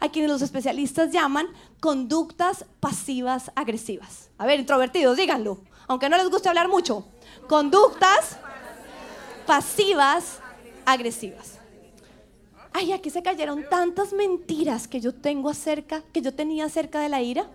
[0.00, 1.46] a quienes los especialistas llaman
[1.80, 4.30] conductas pasivas agresivas.
[4.38, 7.06] A ver, introvertidos, díganlo, aunque no les guste hablar mucho.
[7.48, 8.36] Conductas
[9.46, 10.38] pasivas
[10.84, 11.58] agresivas.
[12.72, 17.08] Ay, aquí se cayeron tantas mentiras que yo tengo acerca, que yo tenía acerca de
[17.08, 17.46] la ira.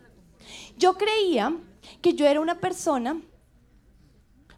[0.77, 1.57] Yo creía
[2.01, 3.21] que yo era una persona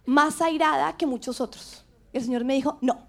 [0.05, 1.85] más airada que muchos otros.
[2.13, 3.07] El Señor me dijo, no,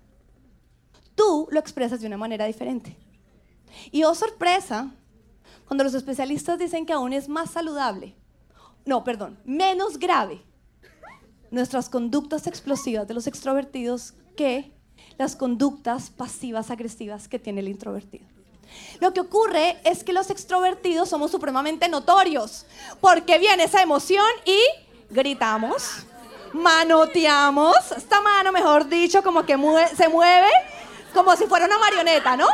[1.14, 2.96] tú lo expresas de una manera diferente.
[3.90, 4.90] Y oh sorpresa,
[5.66, 8.14] cuando los especialistas dicen que aún es más saludable,
[8.85, 10.42] no, perdón, menos grave,
[11.50, 14.72] nuestras conductas explosivas de los extrovertidos que
[15.18, 18.26] las conductas pasivas agresivas que tiene el introvertido.
[19.00, 22.66] Lo que ocurre es que los extrovertidos somos supremamente notorios,
[23.00, 24.61] porque viene esa emoción y
[25.09, 26.04] gritamos,
[26.52, 29.56] manoteamos, esta mano, mejor dicho, como que
[29.96, 30.50] se mueve
[31.14, 32.46] como si fuera una marioneta, ¿no?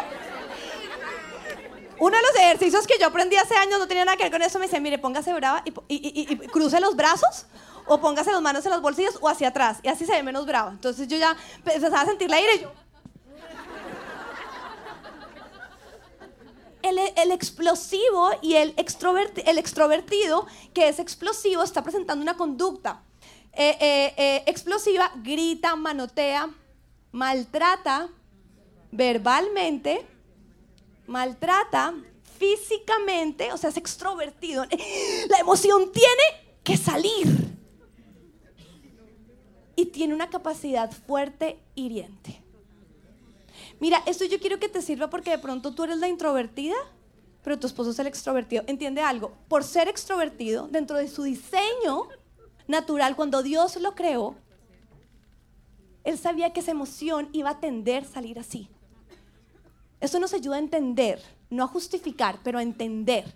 [1.99, 4.43] Uno de los ejercicios que yo aprendí hace años no tenía nada que ver con
[4.43, 4.59] eso.
[4.59, 7.47] Me dice, mire, póngase brava y, cruce los brazos
[7.87, 9.79] o póngase las manos en los bolsillos o hacia atrás.
[9.83, 10.71] Y así se ve menos brava.
[10.73, 12.86] Entonces yo ya empezaba a sentir la y yo...
[16.89, 23.03] El, explosivo y el, el extrovertido, que es explosivo, está presentando una conducta
[23.59, 26.51] eh, eh, eh, explosiva, grita, manotea,
[27.13, 28.11] maltrata
[28.93, 30.07] verbalmente,
[31.07, 31.95] maltrata
[32.39, 34.67] físicamente, o sea, es extrovertido.
[35.31, 37.57] La emoción tiene que salir.
[39.75, 42.43] Y tiene una capacidad fuerte, hiriente.
[43.79, 46.77] Mira, esto yo quiero que te sirva porque de pronto tú eres la introvertida,
[47.43, 48.65] pero tu esposo es el extrovertido.
[48.67, 52.09] Entiende algo, por ser extrovertido, dentro de su diseño
[52.67, 54.37] natural, cuando Dios lo creó,
[56.05, 58.69] él sabía que esa emoción iba a tender a salir así.
[60.01, 63.35] Eso nos ayuda a entender, no a justificar, pero a entender.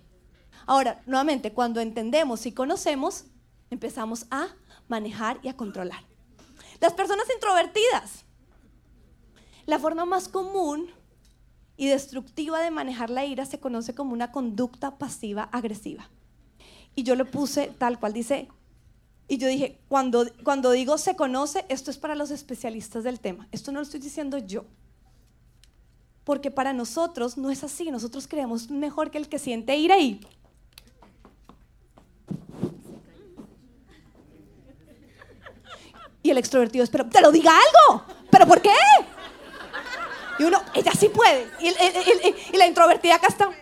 [0.65, 3.25] Ahora, nuevamente, cuando entendemos y conocemos,
[3.69, 4.47] empezamos a
[4.87, 6.03] manejar y a controlar.
[6.79, 8.25] Las personas introvertidas.
[9.71, 10.89] La forma más común
[11.77, 16.09] y destructiva de manejar la ira se conoce como una conducta pasiva agresiva.
[16.93, 18.49] Y yo lo puse tal cual dice,
[19.29, 23.47] y yo dije, cuando, cuando digo se conoce, esto es para los especialistas del tema,
[23.53, 24.65] esto no lo estoy diciendo yo.
[26.25, 27.91] Porque para nosotros no es así.
[27.91, 30.19] Nosotros creemos mejor que el que siente ira y...
[36.23, 38.03] Y el extrovertido es, pero te lo diga algo.
[38.29, 38.69] ¿Pero por qué?
[40.39, 41.47] Y uno, ella sí puede.
[41.59, 43.47] Y, la introvertida acá está.
[43.47, 43.59] Bien.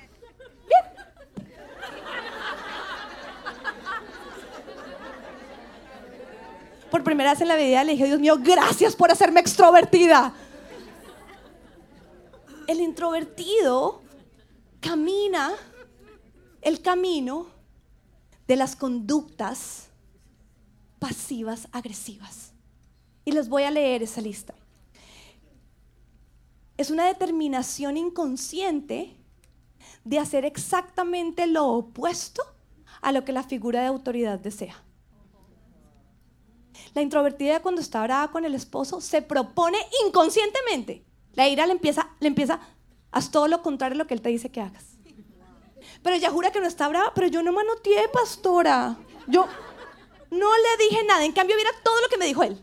[6.90, 10.34] Por primera vez en la vida le dije, Dios mío, gracias por hacerme extrovertida
[12.70, 14.04] el introvertido
[14.80, 15.54] camina
[16.62, 17.48] el camino
[18.48, 19.88] de las conductas
[21.00, 22.52] pasivas agresivas.
[23.26, 24.54] Y les voy a leer esa lista.
[26.80, 29.18] Es una determinación inconsciente
[30.06, 32.42] de hacer exactamente lo opuesto
[33.02, 34.82] a lo que la figura de autoridad desea.
[36.94, 42.10] La introvertida cuando está brava con el esposo se propone inconscientemente la ira le empieza,
[42.20, 42.60] le empieza,
[43.12, 44.98] haz todo lo contrario a lo que él te dice que hagas.
[46.02, 48.98] Pero ella jura que no está brava, pero yo no manoteé, pastora.
[49.28, 49.48] Yo
[50.32, 52.62] no le dije nada, en cambio mira todo lo que me dijo él.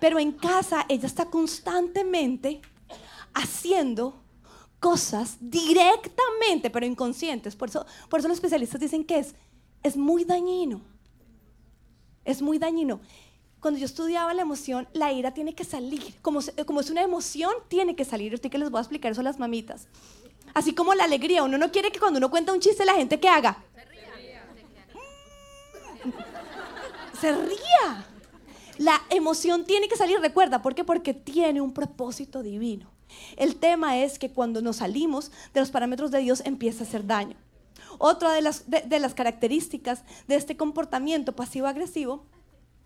[0.00, 2.60] Pero en casa ella está constantemente
[3.34, 4.22] haciendo
[4.78, 7.56] cosas directamente, pero inconscientes.
[7.56, 9.34] Por eso, por eso los especialistas dicen que es,
[9.82, 10.80] es muy dañino.
[12.24, 13.00] Es muy dañino
[13.60, 16.14] cuando yo estudiaba la emoción, la ira tiene que salir.
[16.22, 18.32] Como, como es una emoción, tiene que salir.
[18.32, 19.86] Estoy que les voy a explicar eso a las mamitas.
[20.54, 21.44] Así como la alegría.
[21.44, 23.62] Uno no quiere que cuando uno cuenta un chiste la gente que haga.
[27.20, 28.06] Se ría.
[28.78, 30.84] La emoción tiene que salir, recuerda, ¿por qué?
[30.84, 32.90] Porque tiene un propósito divino.
[33.36, 37.06] El tema es que cuando nos salimos de los parámetros de Dios empieza a hacer
[37.06, 37.36] daño.
[37.98, 42.24] Otra de las, características de este comportamiento pasivo-agresivo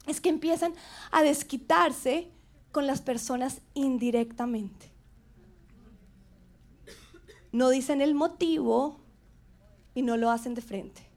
[0.07, 0.75] es que empiezan
[1.11, 2.31] a desquitarse
[2.73, 4.91] con las personas indirectamente.
[7.53, 9.01] No dicen el motivo
[9.95, 11.09] y no lo hacen de frente.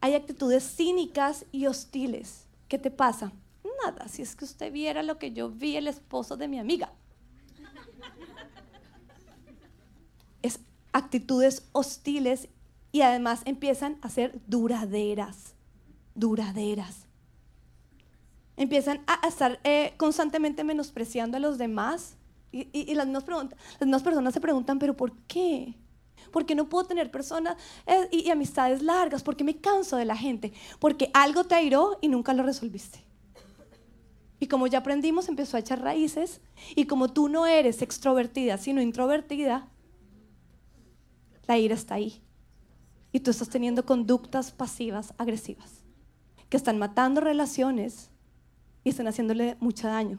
[0.00, 2.46] Hay actitudes cínicas y hostiles.
[2.68, 3.32] ¿Qué te pasa?
[3.84, 6.92] Nada, si es que usted viera lo que yo vi el esposo de mi amiga.
[10.42, 10.60] Es
[10.92, 12.48] actitudes hostiles
[12.92, 15.54] y además empiezan a ser duraderas,
[16.14, 17.06] duraderas.
[18.56, 22.16] Empiezan a, estar eh, constantemente menospreciando a los demás
[22.52, 25.74] y, las, mismas personas se preguntan, pero ¿por qué?
[26.32, 27.56] ¿Por qué no puedo tener personas
[27.86, 29.22] eh, y, y, amistades largas?
[29.22, 30.54] ¿Por qué me canso de la gente?
[30.78, 33.05] Porque algo te airó y nunca lo resolviste.
[34.38, 36.40] Y como ya aprendimos, empezó a echar raíces.
[36.74, 39.68] Y como tú no eres extrovertida, sino introvertida,
[41.46, 42.22] la ira está ahí.
[43.12, 45.84] Y tú estás teniendo conductas pasivas, agresivas,
[46.50, 48.10] que están matando relaciones
[48.84, 50.18] y están haciéndole mucho daño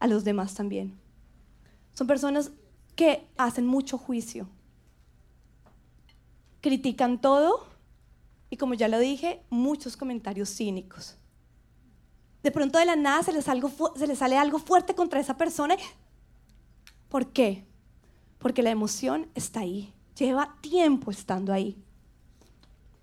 [0.00, 0.98] a los demás también.
[1.92, 2.50] Son personas
[2.96, 4.48] que hacen mucho juicio,
[6.60, 7.66] critican todo
[8.50, 11.16] y como ya lo dije, muchos comentarios cínicos.
[12.44, 13.44] De pronto de la nada se les
[14.18, 15.76] sale algo fuerte contra esa persona.
[17.08, 17.64] ¿Por qué?
[18.38, 21.82] Porque la emoción está ahí, lleva tiempo estando ahí.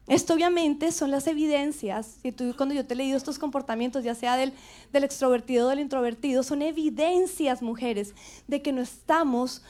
[0.08, 4.14] Esto obviamente son las evidencias, y tú, cuando yo te he leído estos comportamientos, ya
[4.14, 4.54] sea del,
[4.92, 8.14] del extrovertido o del introvertido, son evidencias, mujeres,
[8.48, 9.64] de que no estamos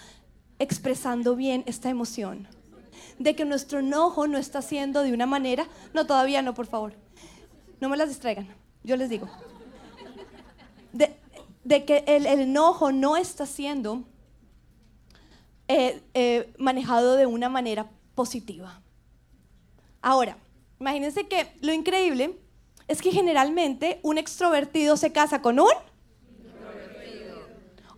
[0.59, 2.47] expresando bien esta emoción,
[3.19, 6.93] de que nuestro enojo no está siendo de una manera, no, todavía no, por favor,
[7.79, 8.47] no me las distraigan,
[8.83, 9.29] yo les digo,
[10.93, 14.03] de, que el, enojo no está siendo
[15.67, 18.81] eh, eh, manejado de una manera positiva.
[20.01, 20.37] Ahora,
[20.79, 22.37] imagínense que lo increíble
[22.87, 25.71] es que generalmente un extrovertido se casa con un.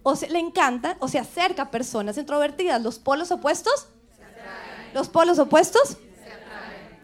[0.06, 2.82] O se le encanta o se acerca a personas introvertidas.
[2.82, 3.88] Los polos opuestos.
[4.94, 5.98] Los polos opuestos.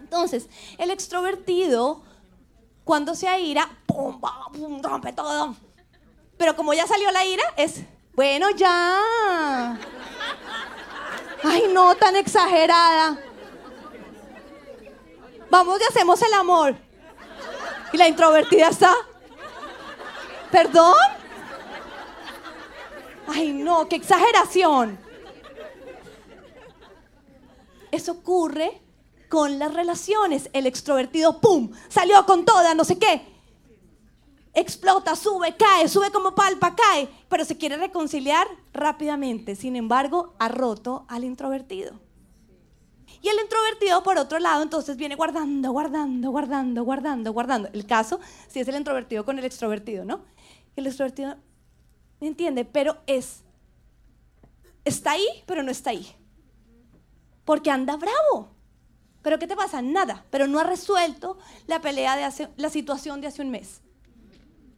[0.01, 2.03] Entonces, el extrovertido,
[2.83, 4.19] cuando se aira, pum,
[4.53, 5.55] pum, rompe todo.
[6.39, 7.81] Pero como ya salió la ira, es,
[8.15, 9.77] bueno, ya.
[11.43, 13.19] Ay, no, tan exagerada
[15.49, 16.75] vamos y hacemos el amor.
[17.91, 18.95] Y la introvertida está,
[20.51, 20.95] ¿perdón?
[23.27, 24.99] Ay, no, qué exageración.
[27.91, 28.81] Eso ocurre
[29.27, 30.49] con las relaciones.
[30.53, 33.25] El extrovertido, ¡pum!, salió con toda, no sé qué.
[34.53, 39.55] Explota, sube, cae, sube como palpa, cae, pero se quiere reconciliar rápidamente.
[39.55, 41.99] Sin embargo, ha roto al introvertido.
[43.21, 47.69] Y el introvertido, por otro lado, entonces viene guardando, guardando, guardando, guardando, guardando.
[47.73, 50.21] El caso, si es el introvertido con el extrovertido, ¿no?
[50.75, 51.35] El extrovertido
[52.19, 53.43] ¿me entiende, pero es,
[54.85, 56.07] está ahí, pero no está ahí.
[57.45, 58.51] Porque anda bravo.
[59.21, 59.81] ¿Pero qué te pasa?
[59.81, 60.25] Nada.
[60.29, 61.37] Pero no ha resuelto
[61.67, 63.81] la pelea de hace, la situación de hace un mes.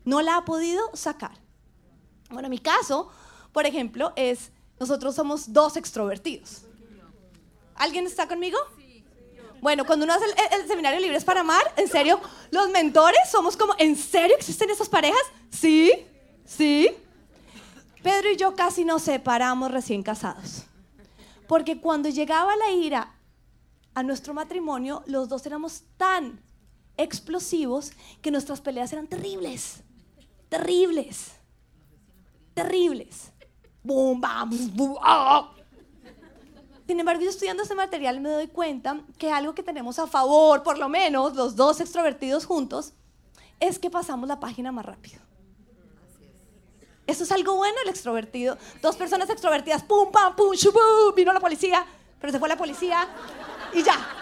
[0.06, 1.38] No la ha podido sacar.
[2.30, 3.10] Bueno, mi caso,
[3.52, 6.64] por ejemplo, es, nosotros somos dos extrovertidos.
[7.76, 8.58] ¿Alguien está conmigo?
[9.62, 10.26] Bueno, cuando uno hace
[10.60, 14.90] el, seminario Libres para Amar, en serio, los mentores somos como, ¿en serio existen esas
[14.90, 15.22] parejas?
[15.52, 15.92] Sí,
[16.46, 16.90] sí.
[18.02, 20.64] Pedro y yo casi nos separamos recién casados.
[21.48, 23.14] Porque cuando llegaba la ira
[23.94, 26.42] a nuestro matrimonio, los dos éramos tan
[26.98, 27.92] explosivos
[28.22, 29.84] que nuestras peleas eran terribles.
[30.52, 31.32] Terribles.
[32.54, 33.32] Terribles.
[33.82, 34.52] Boom, bam,
[35.02, 35.50] ah.
[36.86, 40.62] Sin embargo, yo estudiando este material me doy cuenta que algo que tenemos a favor,
[40.62, 42.92] por lo menos los dos extrovertidos juntos,
[43.62, 45.22] es que pasamos la página más rápido.
[47.08, 48.58] Eso es algo bueno el extrovertido.
[48.82, 51.86] Dos personas extrovertidas, pum, pam, pum, shubu, vino la policía,
[52.20, 53.08] pero se fue la policía
[53.74, 54.21] y ya.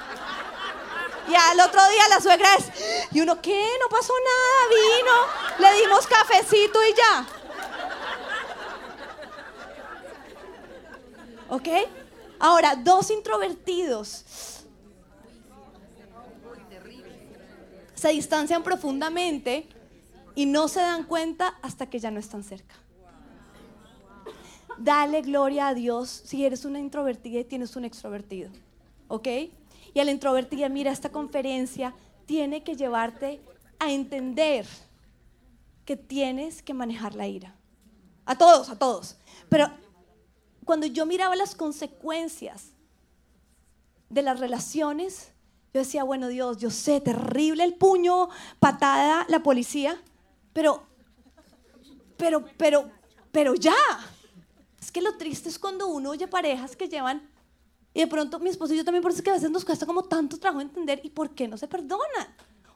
[1.30, 2.72] Y al otro día la suegra es,
[3.12, 3.68] y uno, ¿qué?
[3.80, 7.28] No pasó nada, vino, le dimos cafecito y ya.
[11.50, 11.68] ¿Ok?
[12.40, 14.24] Ahora, dos introvertidos
[17.94, 19.68] se distancian profundamente
[20.36, 22.76] y no se dan cuenta hasta que ya no están cerca.
[24.78, 28.50] Dale gloria a Dios si eres una introvertida y tienes un extrovertido.
[29.10, 29.28] ¿Ok?
[29.94, 31.94] Y a la introvertida, mira, esta conferencia
[32.26, 33.42] tiene que llevarte
[33.80, 34.66] a entender
[35.86, 37.56] que tienes que manejar la ira.
[38.26, 39.18] A todos, a todos.
[39.50, 39.72] Pero
[40.66, 42.74] cuando yo miraba las consecuencias
[44.10, 45.32] de las relaciones,
[45.74, 48.30] yo decía, bueno Dios, yo sé, terrible el puño,
[48.60, 50.00] patada, la policía,
[50.54, 50.84] pero,
[52.18, 52.90] pero, pero,
[53.32, 53.74] pero ya.
[54.80, 57.29] Es que lo triste es cuando uno oye parejas que llevan,
[57.94, 59.66] y de pronto mi esposo y yo también, por eso es que a veces nos
[59.66, 62.28] cuesta como tanto trabajo entender, ¿y por qué no se perdonan?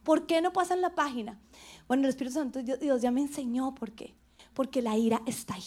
[0.03, 1.39] ¿Por qué no pasan la página?
[1.87, 4.15] Bueno, el Espíritu Santo, Dios ya me enseñó por qué.
[4.53, 5.63] Porque la ira está ahí.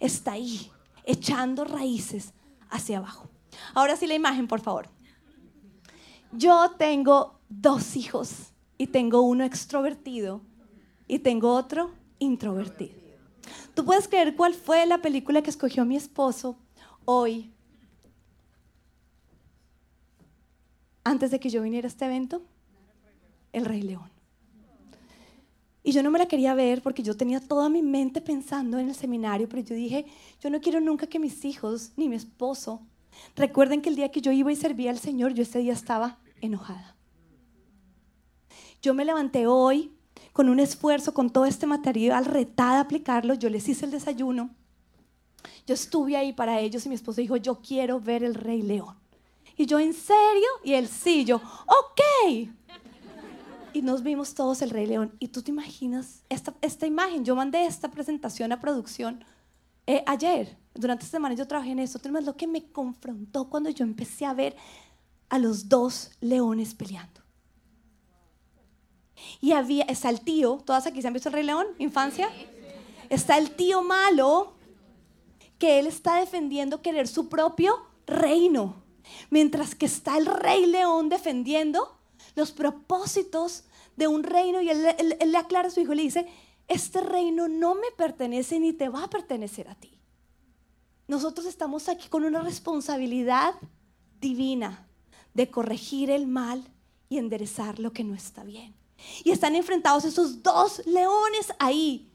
[0.00, 0.70] Está ahí
[1.04, 2.34] echando raíces
[2.68, 3.28] hacia abajo.
[3.74, 4.88] Ahora sí la imagen, por favor.
[6.32, 10.42] Yo tengo dos hijos y tengo uno extrovertido
[11.06, 12.94] y tengo otro introvertido.
[13.74, 16.58] ¿Tú puedes creer cuál fue la película que escogió mi esposo
[17.04, 17.52] hoy
[21.10, 22.42] antes de que yo viniera a este evento?
[23.52, 24.10] El Rey León.
[25.82, 28.88] Y yo no me la quería ver porque yo tenía toda mi mente pensando en
[28.88, 30.06] el seminario, pero yo dije,
[30.40, 32.82] yo no quiero nunca que mis hijos ni mi esposo
[33.36, 36.18] recuerden que el día que yo iba y servía al Señor, yo ese día estaba
[36.40, 36.94] enojada.
[38.82, 39.92] Yo me levanté hoy
[40.32, 43.34] con un esfuerzo, con todo este material, retada a aplicarlo.
[43.34, 44.50] Yo les hice el desayuno.
[45.66, 48.94] Yo estuve ahí para ellos y mi esposo dijo, yo quiero ver el Rey León.
[49.58, 50.48] Y yo, ¿en serio?
[50.62, 52.48] Y él sí, yo, ok.
[53.72, 55.14] Y nos vimos todos el Rey León.
[55.18, 57.24] Y tú te imaginas esta, esta imagen.
[57.24, 59.24] Yo mandé esta presentación a producción
[59.86, 60.56] eh, ayer.
[60.74, 61.98] Durante esta semana yo trabajé en eso.
[61.98, 64.56] Pero es lo que me confrontó cuando yo empecé a ver
[65.28, 67.20] a los dos leones peleando.
[69.40, 72.30] Y había, está el tío, todas aquí se han visto el Rey León, infancia.
[73.10, 74.52] Está el tío malo
[75.58, 77.74] que él está defendiendo querer su propio
[78.06, 78.87] reino.
[79.30, 81.98] Mientras que está el Rey León defendiendo
[82.34, 83.64] los propósitos
[83.96, 86.26] de un reino y él, le aclara a su hijo le dice,
[86.68, 89.98] este reino no me pertenece ni te va a pertenecer a ti.
[91.08, 93.54] Nosotros estamos aquí con una responsabilidad
[94.20, 94.86] divina
[95.34, 96.62] de corregir el mal
[97.08, 98.74] y enderezar lo que no está bien.
[99.24, 102.10] Y están enfrentados esos dos leones ahí.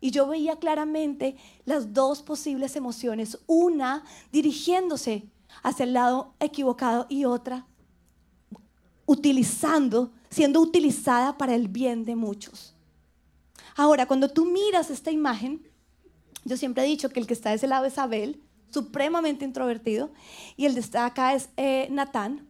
[0.00, 5.28] Y yo veía claramente las dos posibles emociones, una dirigiéndose
[5.66, 7.66] hacia el lado equivocado y otra
[9.04, 12.76] utilizando, siendo utilizada para el bien de muchos.
[13.76, 15.68] Ahora, cuando tú miras esta imagen,
[16.44, 18.40] yo siempre he dicho que el que está de ese lado es Abel,
[18.70, 20.12] supremamente introvertido,
[20.56, 22.48] y el de está acá es eh, Natán,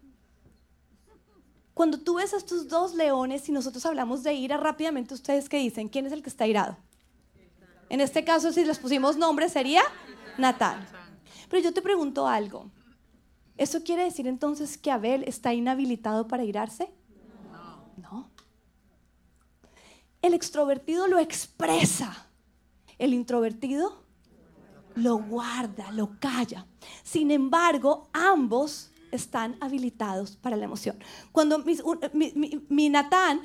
[1.72, 5.56] cuando tú ves a estos dos leones y nosotros hablamos de ira, rápidamente ustedes qué
[5.56, 6.76] dicen, ¿quién es el que está irado?
[7.88, 9.82] En este caso, si les pusimos nombre, sería
[10.36, 10.86] Natán.
[11.48, 12.70] Pero yo te pregunto algo.
[13.56, 16.90] ¿Eso quiere decir entonces que Abel está inhabilitado para irarse?
[17.96, 18.30] No.
[20.20, 22.26] El extrovertido lo expresa.
[22.98, 24.04] El introvertido
[24.94, 26.66] lo guarda, lo calla.
[27.02, 30.98] Sin embargo, ambos están habilitados para la emoción.
[31.32, 31.62] Cuando
[32.12, 33.42] mi, Natán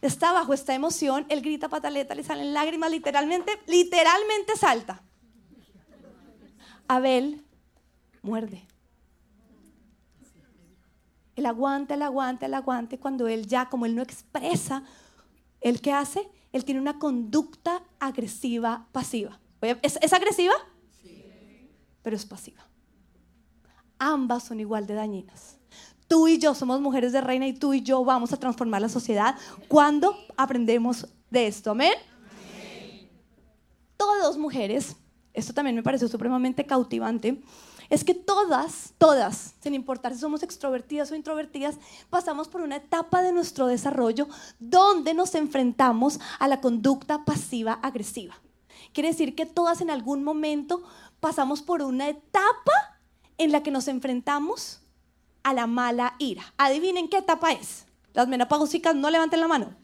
[0.00, 5.02] está bajo esta emoción, él grita pataleta, le salen lágrimas, literalmente, literalmente salta.
[6.88, 7.44] Abel
[8.22, 8.66] muerde.
[11.36, 12.98] Él aguanta, él aguanta, él aguanta.
[12.98, 14.84] Cuando él ya, como él no expresa,
[15.60, 16.28] ¿él qué hace?
[16.52, 19.40] Él tiene una conducta agresiva pasiva.
[19.82, 20.54] ¿Es, ¿es agresiva?
[21.02, 21.24] Sí.
[22.02, 22.64] Pero es pasiva
[23.98, 25.56] ambas son igual de dañinas.
[26.06, 28.88] Tú y yo somos mujeres de reina y tú y yo vamos a transformar la
[28.88, 29.36] sociedad
[29.68, 31.70] cuando aprendemos de esto.
[31.70, 31.94] Amén.
[33.96, 34.96] Todas mujeres,
[35.32, 37.42] esto también me pareció supremamente cautivante,
[37.94, 41.76] es que todas, todas, sin importar si somos extrovertidas o introvertidas,
[42.10, 44.28] pasamos por una etapa de nuestro desarrollo
[44.58, 48.34] donde nos enfrentamos a la conducta pasiva agresiva.
[48.92, 50.82] Quiere decir que todas en algún momento
[51.20, 52.72] pasamos por una etapa
[53.38, 54.80] en la que nos enfrentamos
[55.44, 56.42] a la mala ira.
[56.56, 57.86] Adivinen qué etapa es.
[58.12, 59.74] Las menopáusicas no levanten la mano.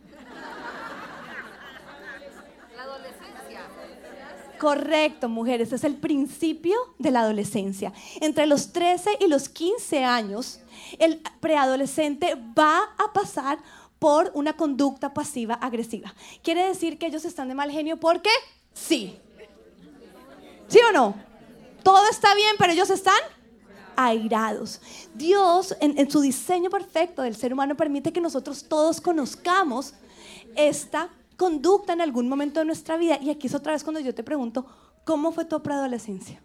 [2.77, 3.67] La adolescencia.
[4.61, 7.95] Correcto, mujeres, es el principio de la adolescencia.
[8.21, 10.61] Entre los 13 y los 15 años,
[10.99, 13.59] el preadolescente va a pasar
[13.99, 16.15] por una conducta pasiva agresiva.
[16.43, 18.29] ¿Quiere decir que ellos están de mal genio porque
[18.75, 19.19] sí?
[20.69, 21.15] ¿Sí o no?
[21.83, 23.21] Todo está bien, pero ellos están
[23.97, 24.83] airados.
[25.15, 29.95] Dios, en, su diseño perfecto del ser humano, permite que nosotros todos conozcamos
[30.55, 31.09] esta
[31.41, 33.19] conducta en algún momento de nuestra vida.
[33.19, 34.67] Y aquí es otra vez cuando yo te pregunto,
[35.07, 36.39] ¿cómo fue tu preadolescencia?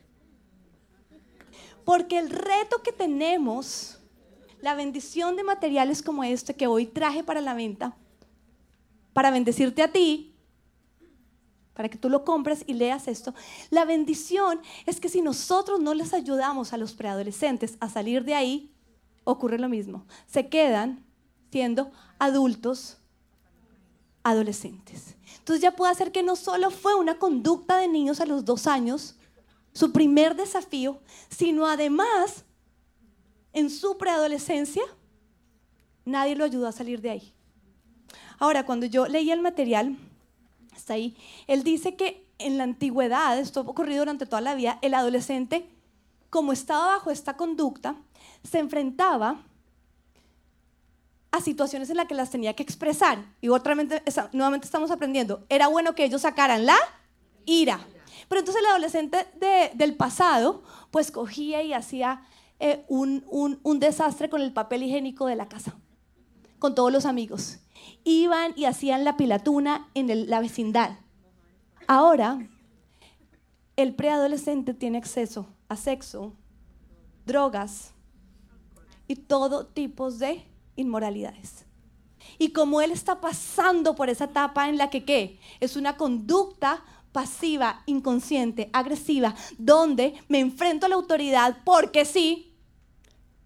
[1.84, 4.00] Porque el reto que tenemos,
[4.62, 7.98] la bendición de materiales como este que hoy traje para la venta,
[9.12, 10.34] para bendecirte a ti,
[11.74, 13.34] para que tú lo compres y leas esto.
[13.72, 18.36] La bendición es que si nosotros no les ayudamos a los preadolescentes a salir de
[18.36, 18.74] ahí,
[19.26, 20.06] ocurre lo mismo.
[20.26, 21.06] Se quedan
[21.52, 23.00] siendo adultos
[24.26, 25.16] adolescentes.
[25.38, 28.68] Entonces ya puede ser que no solo fue una conducta de niños a los dos
[28.68, 29.16] años,
[29.72, 31.00] su primer desafío,
[31.30, 32.44] sino además
[33.54, 34.84] en su preadolescencia,
[36.04, 37.34] nadie lo ayudó a salir de ahí.
[38.38, 39.98] Ahora, cuando yo leí el material,
[40.76, 41.16] Está ahí.
[41.48, 45.68] Él dice que en la antigüedad, esto ha ocurrido durante toda la vida, el adolescente,
[46.30, 47.96] como estaba bajo esta conducta,
[48.44, 49.42] se enfrentaba
[51.44, 53.26] situaciones en las que las tenía que expresar.
[53.42, 55.46] Y otra vez, nuevamente estamos aprendiendo.
[55.50, 56.78] Era bueno que ellos sacaran la
[57.46, 57.80] ira.
[58.28, 59.28] Pero entonces el adolescente
[59.74, 62.24] del pasado, pues cogía y hacía
[62.60, 65.76] eh, un, un desastre con el papel higiénico de la casa,
[66.60, 67.60] con todos los amigos.
[68.04, 70.98] Iban y hacían la pilatuna en la vecindad.
[71.88, 72.40] Ahora,
[73.76, 76.34] el preadolescente tiene acceso a sexo,
[77.26, 77.94] drogas
[79.08, 81.66] y todo tipo de inmoralidades.
[82.38, 85.40] Y como él está pasando por esa etapa en la que ¿qué?
[85.60, 92.54] Es una conducta pasiva, inconsciente, agresiva, donde me enfrento a la autoridad porque sí,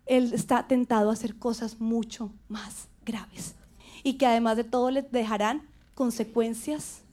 [0.07, 3.55] él está tentado a hacer cosas mucho más graves
[4.03, 7.03] y que además de todo le dejarán consecuencias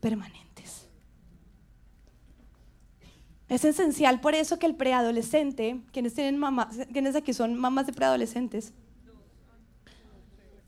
[0.00, 0.86] permanentes.
[3.48, 7.92] Es esencial por eso que el preadolescente, quienes tienen mamás, quienes aquí son mamás de
[7.92, 8.72] preadolescentes,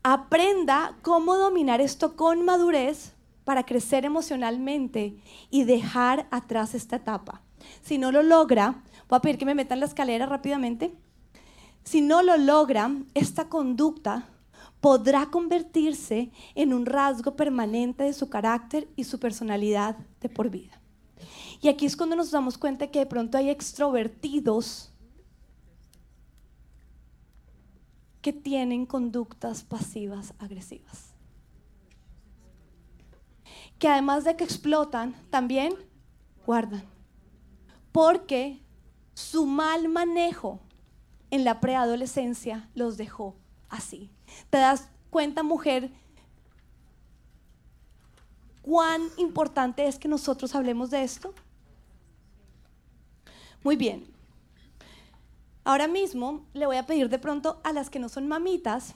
[0.07, 5.17] aprenda cómo dominar esto con madurez para crecer emocionalmente
[5.49, 7.41] y dejar atrás esta etapa.
[7.81, 10.93] Si no lo logra, voy a pedir que me metan la escalera rápidamente.
[11.83, 14.29] Si no lo logra, esta conducta
[14.79, 20.79] podrá convertirse en un rasgo permanente de su carácter y su personalidad de por vida.
[21.63, 24.91] Y aquí es cuando nos damos cuenta que de pronto hay extrovertidos
[28.25, 31.13] que tienen conductas pasivas agresivas.
[33.77, 35.75] Que además de que explotan, también
[36.43, 36.83] guardan.
[37.91, 38.63] Porque
[39.13, 40.59] su mal manejo
[41.29, 43.35] en la preadolescencia los dejó
[43.69, 44.09] así.
[44.49, 45.91] ¿Te das cuenta, mujer,
[48.63, 51.31] cuán importante es que nosotros hablemos de esto?
[53.63, 54.14] Muy bien,
[55.65, 58.93] Ahora mismo le voy a pedir de pronto a las que no son mamitas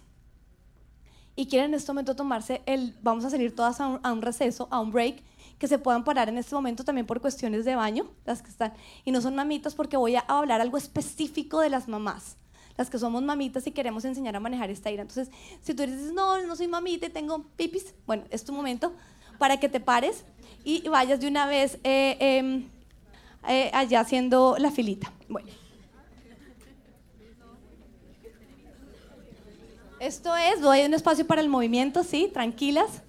[1.35, 4.79] y quieren en este momento tomarse el, vamos a salir todas a un, receso, a
[4.79, 5.23] un break,
[5.57, 8.73] que se puedan parar en este momento también por cuestiones de baño, las que están,
[9.03, 12.37] y no son mamitas porque voy a hablar algo específico de las mamás,
[12.77, 15.01] las que somos mamitas y queremos enseñar a manejar esta ira.
[15.01, 18.93] Entonces, si tú dices, no, no soy mamita y tengo pipis, bueno, es tu momento
[19.39, 20.23] para que te pares
[20.63, 22.67] y vayas de una vez eh, em,
[23.47, 25.11] eh, allá haciendo la filita.
[25.27, 25.49] Bueno.
[29.99, 33.01] Esto es, doy un espacio para el movimiento, sí, tranquilas.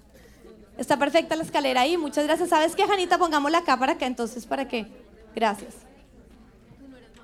[0.77, 2.49] Está perfecta la escalera ahí, muchas gracias.
[2.49, 3.17] ¿Sabes qué, Janita?
[3.17, 4.87] Pongámosla acá para que entonces, ¿para qué?
[5.33, 5.73] Gracias.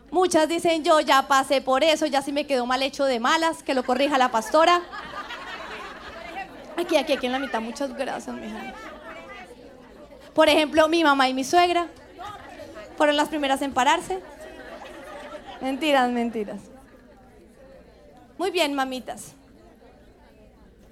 [0.09, 3.61] Muchas dicen, yo ya pasé por eso, ya si me quedó mal hecho de malas,
[3.61, 4.82] que lo corrija la pastora.
[6.78, 8.47] Aquí, aquí, aquí en la mitad, muchas gracias, mi
[10.34, 11.88] Por ejemplo, mi mamá y mi suegra
[12.95, 14.20] fueron las primeras en pararse.
[15.59, 16.61] Mentiras, mentiras.
[18.38, 19.36] Muy bien, mamitas.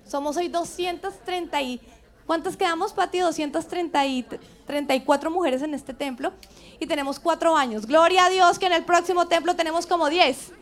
[0.06, 1.82] Somos hoy 230 y...
[2.26, 3.20] ¿Cuántas quedamos, Pati?
[3.20, 6.34] 234 mujeres en este templo
[6.80, 7.86] y tenemos cuatro años.
[7.86, 10.54] Gloria a Dios que en el próximo templo tenemos como 10.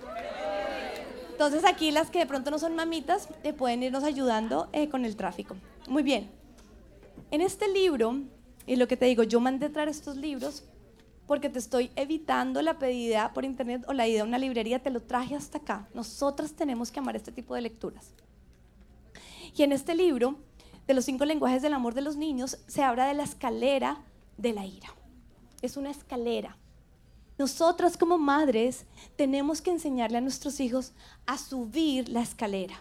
[1.32, 5.06] Entonces aquí las que de pronto no son mamitas eh, pueden irnos ayudando eh, con
[5.06, 5.56] el tráfico.
[5.88, 6.30] Muy bien.
[7.32, 8.20] En este libro,
[8.68, 10.66] y lo que te digo, yo mandé traer estos libros
[11.26, 14.90] porque te estoy evitando la pedida por internet o la idea de una librería, te
[14.90, 15.88] lo traje hasta acá.
[15.94, 18.14] Nosotras tenemos que amar este tipo de lecturas.
[19.56, 20.38] Y en este libro,
[20.88, 24.02] de los cinco lenguajes del amor de los niños, se habla de la escalera
[24.38, 24.90] de la ira.
[25.62, 26.58] Es una escalera.
[27.38, 28.86] Nosotras como madres
[29.16, 30.94] tenemos que enseñarle a nuestros hijos
[31.26, 32.76] a subir la escalera,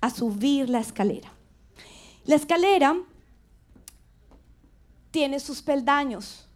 [0.00, 1.32] a subir la escalera.
[2.24, 2.96] La escalera
[5.10, 6.48] tiene sus peldaños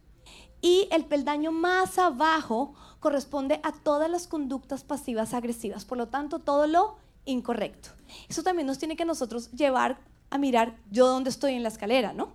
[0.60, 6.40] y el peldaño más abajo corresponde a todas las conductas pasivas agresivas, por lo tanto
[6.40, 6.96] todo lo
[7.28, 7.90] incorrecto.
[8.28, 9.98] Eso también nos tiene que nosotros llevar
[10.30, 12.32] a mirar yo dónde estoy en la escalera, ¿no?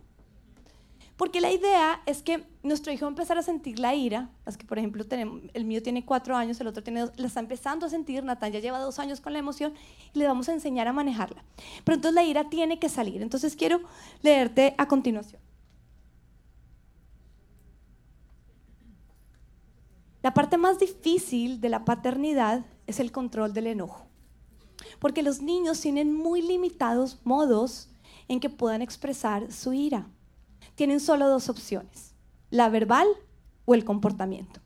[1.17, 4.57] Porque la idea es que nuestro hijo va a empezar a sentir la ira, las
[4.57, 7.39] que por ejemplo tenemos, el mío tiene cuatro años, el otro tiene dos, la está
[7.39, 9.73] empezando a sentir, Natán ya lleva dos años con la emoción
[10.13, 11.43] y le vamos a enseñar a manejarla.
[11.83, 13.21] Pero entonces la ira tiene que salir.
[13.21, 13.81] Entonces quiero
[14.21, 15.41] leerte a continuación.
[20.23, 24.07] La parte más difícil de la paternidad es el control del enojo.
[24.99, 27.89] Porque los niños tienen muy limitados modos
[28.27, 30.07] en que puedan expresar su ira.
[30.75, 32.13] Tienen solo dos opciones,
[32.49, 33.07] la verbal
[33.65, 34.59] o el comportamiento.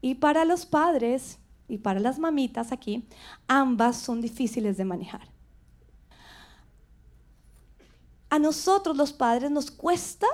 [0.00, 1.38] Y para los padres
[1.68, 3.06] y para las mamitas aquí,
[3.46, 5.28] ambas son difíciles de manejar.
[8.30, 10.26] A nosotros los padres nos cuesta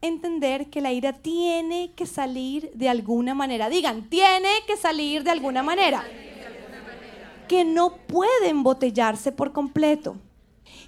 [0.00, 3.68] entender que la ira tiene que salir de alguna manera.
[3.68, 6.04] Digan, tiene que salir de alguna manera
[7.48, 10.16] que no puede embotellarse por completo.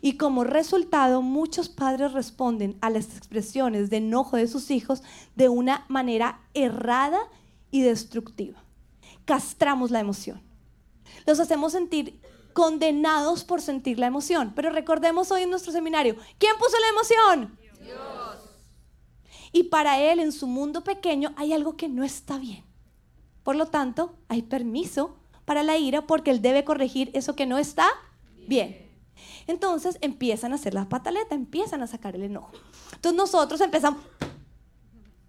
[0.00, 5.02] Y como resultado, muchos padres responden a las expresiones de enojo de sus hijos
[5.34, 7.18] de una manera errada
[7.70, 8.62] y destructiva.
[9.24, 10.42] Castramos la emoción.
[11.26, 12.20] Los hacemos sentir
[12.52, 14.52] condenados por sentir la emoción.
[14.56, 17.58] Pero recordemos hoy en nuestro seminario, ¿quién puso la emoción?
[17.82, 18.36] Dios.
[19.52, 22.64] Y para él, en su mundo pequeño, hay algo que no está bien.
[23.42, 25.16] Por lo tanto, hay permiso
[25.46, 27.88] para la ira porque él debe corregir eso que no está
[28.46, 28.86] bien.
[29.46, 32.52] Entonces empiezan a hacer la pataleta, empiezan a sacar el enojo.
[32.92, 34.02] Entonces nosotros empezamos,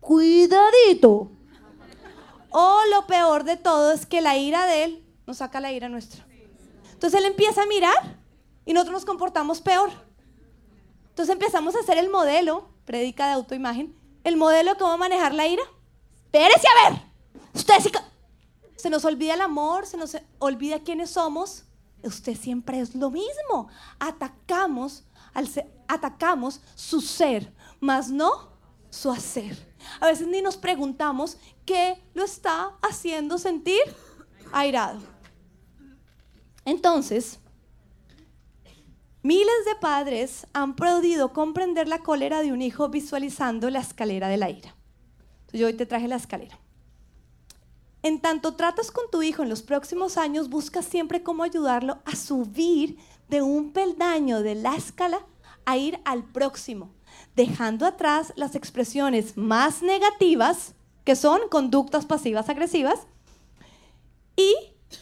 [0.01, 1.32] cuidadito.
[2.49, 5.88] O lo peor de todo es que la ira de él nos saca la ira
[5.88, 6.26] nuestra.
[6.93, 8.18] Entonces él empieza a mirar
[8.65, 9.91] y nosotros nos comportamos peor.
[11.09, 15.45] Entonces empezamos a hacer el modelo, predica de autoimagen, el modelo de cómo manejar la
[15.45, 15.63] ira.
[16.26, 17.01] Espérese a ver.
[17.53, 17.80] Usted
[18.78, 21.65] se nos olvida el amor, se nos olvida quiénes somos
[22.03, 23.69] usted siempre es lo mismo.
[23.99, 25.49] Atacamos, al
[25.88, 28.57] atacamos su ser, mas no
[28.89, 29.75] su hacer.
[29.99, 33.82] A veces ni nos preguntamos qué lo está haciendo sentir
[34.51, 34.99] airado.
[36.65, 37.39] Entonces,
[39.21, 44.38] miles de padres han podido comprender la cólera de un hijo visualizando la escalera de
[44.38, 44.75] la ira.
[45.53, 46.59] yo hoy te traje la escalera.
[48.04, 52.16] En tanto tratas con tu hijo en los próximos años, busca siempre cómo ayudarlo a
[52.16, 52.98] subir
[53.30, 55.26] de un peldaño de la escala
[55.66, 56.91] a ir al próximo,
[57.36, 63.08] dejando atrás las expresiones más negativas, que son conductas pasivas agresivas,
[64.36, 64.54] y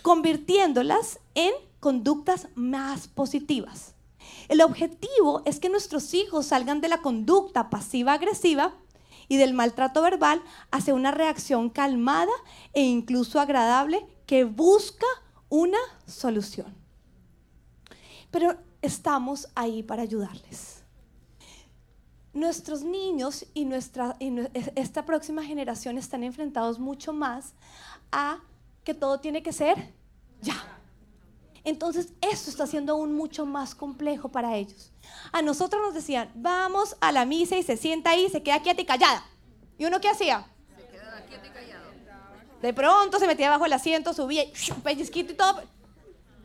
[0.01, 3.93] convirtiéndolas en conductas más positivas.
[4.47, 8.73] El objetivo es que nuestros hijos salgan de la conducta pasiva agresiva
[9.27, 12.31] y del maltrato verbal hacia una reacción calmada
[12.73, 15.05] e incluso agradable que busca
[15.49, 16.73] una solución.
[18.31, 20.83] Pero estamos ahí para ayudarles.
[22.33, 24.17] Nuestros niños y, nuestra,
[24.75, 27.53] esta próxima generación están enfrentados mucho más
[28.11, 28.39] a
[28.83, 29.93] que todo tiene que ser
[30.41, 30.74] ya.
[31.65, 34.93] Entonces, esto está siendo aún mucho más complejo para ellos.
[35.31, 38.81] A nosotros nos decían, vamos a la misa y se sienta ahí, se queda quieta
[38.81, 39.25] y callada.
[39.77, 40.47] ¿Y uno qué hacía?
[40.77, 42.61] Y.
[42.61, 44.43] De pronto se metía bajo el asiento, subía,
[44.75, 45.63] un pellizquito y todo.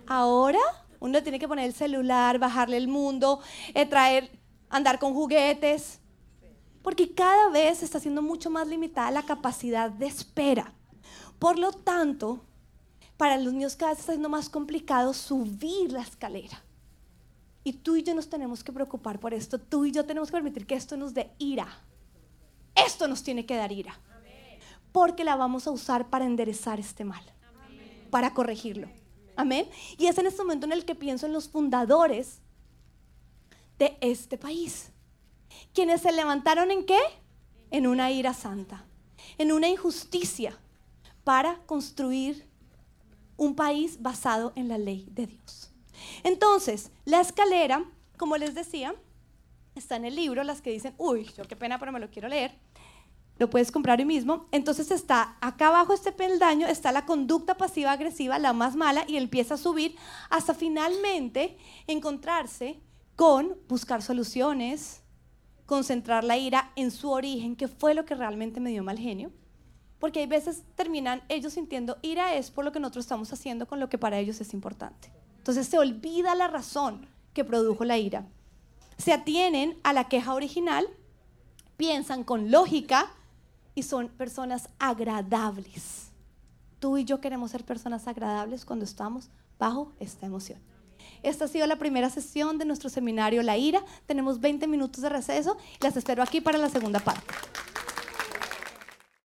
[0.07, 0.59] Ahora
[0.99, 3.41] uno tiene que poner el celular, bajarle el mundo,
[3.75, 4.31] eh, traer,
[4.69, 6.01] andar con juguetes.
[6.83, 10.73] Porque cada vez está siendo mucho más limitada la capacidad de espera.
[11.39, 12.41] Por lo tanto,
[13.21, 16.65] para los niños cada vez está siendo más complicado subir la escalera.
[17.63, 19.61] Y tú y yo nos tenemos que preocupar por esto.
[19.61, 21.69] Tú y yo tenemos que permitir que esto nos dé ira.
[22.75, 24.01] Esto nos tiene que dar ira.
[24.91, 27.23] Porque la vamos a usar para enderezar este mal.
[28.09, 28.89] Para corregirlo.
[29.37, 29.69] Amén.
[29.99, 32.39] Y es en este momento en el que pienso en los fundadores
[33.79, 34.93] de este país.
[35.75, 37.01] Quienes se levantaron en qué?
[37.71, 38.87] En una ira santa.
[39.37, 40.59] En una injusticia
[41.23, 42.49] para construir
[43.41, 45.73] un país basado en la ley de Dios.
[46.25, 47.83] Entonces, la escalera,
[48.19, 48.95] como les decía,
[49.75, 52.29] está en el libro, las que dicen, uy, yo qué pena, pero me lo quiero
[52.29, 52.53] leer.
[53.39, 54.47] Lo puedes comprar hoy mismo.
[54.53, 59.17] Entonces está acá abajo este peldaño, está la conducta pasiva agresiva, la más mala, y
[59.17, 59.97] empieza a subir
[60.29, 62.79] hasta finalmente encontrarse
[63.17, 65.01] con buscar soluciones,
[65.65, 69.33] concentrar la ira en su origen, que fue lo que realmente me dio mal genio
[70.01, 73.79] porque hay veces terminan ellos sintiendo ira es por lo que nosotros estamos haciendo con
[73.79, 75.13] lo que para ellos es importante.
[75.39, 78.27] Entonces se olvida la razón que produjo la ira.
[78.97, 80.87] Se atienen a la queja original,
[81.77, 83.11] piensan con lógica
[83.75, 86.11] y son personas agradables.
[86.81, 90.59] Tú y yo queremos ser personas agradables cuando estamos bajo esta emoción.
[91.23, 93.83] Esta ha sido la primera sesión de nuestro seminario La Ira.
[94.07, 97.35] Tenemos 20 minutos de receso las espero aquí para la segunda parte.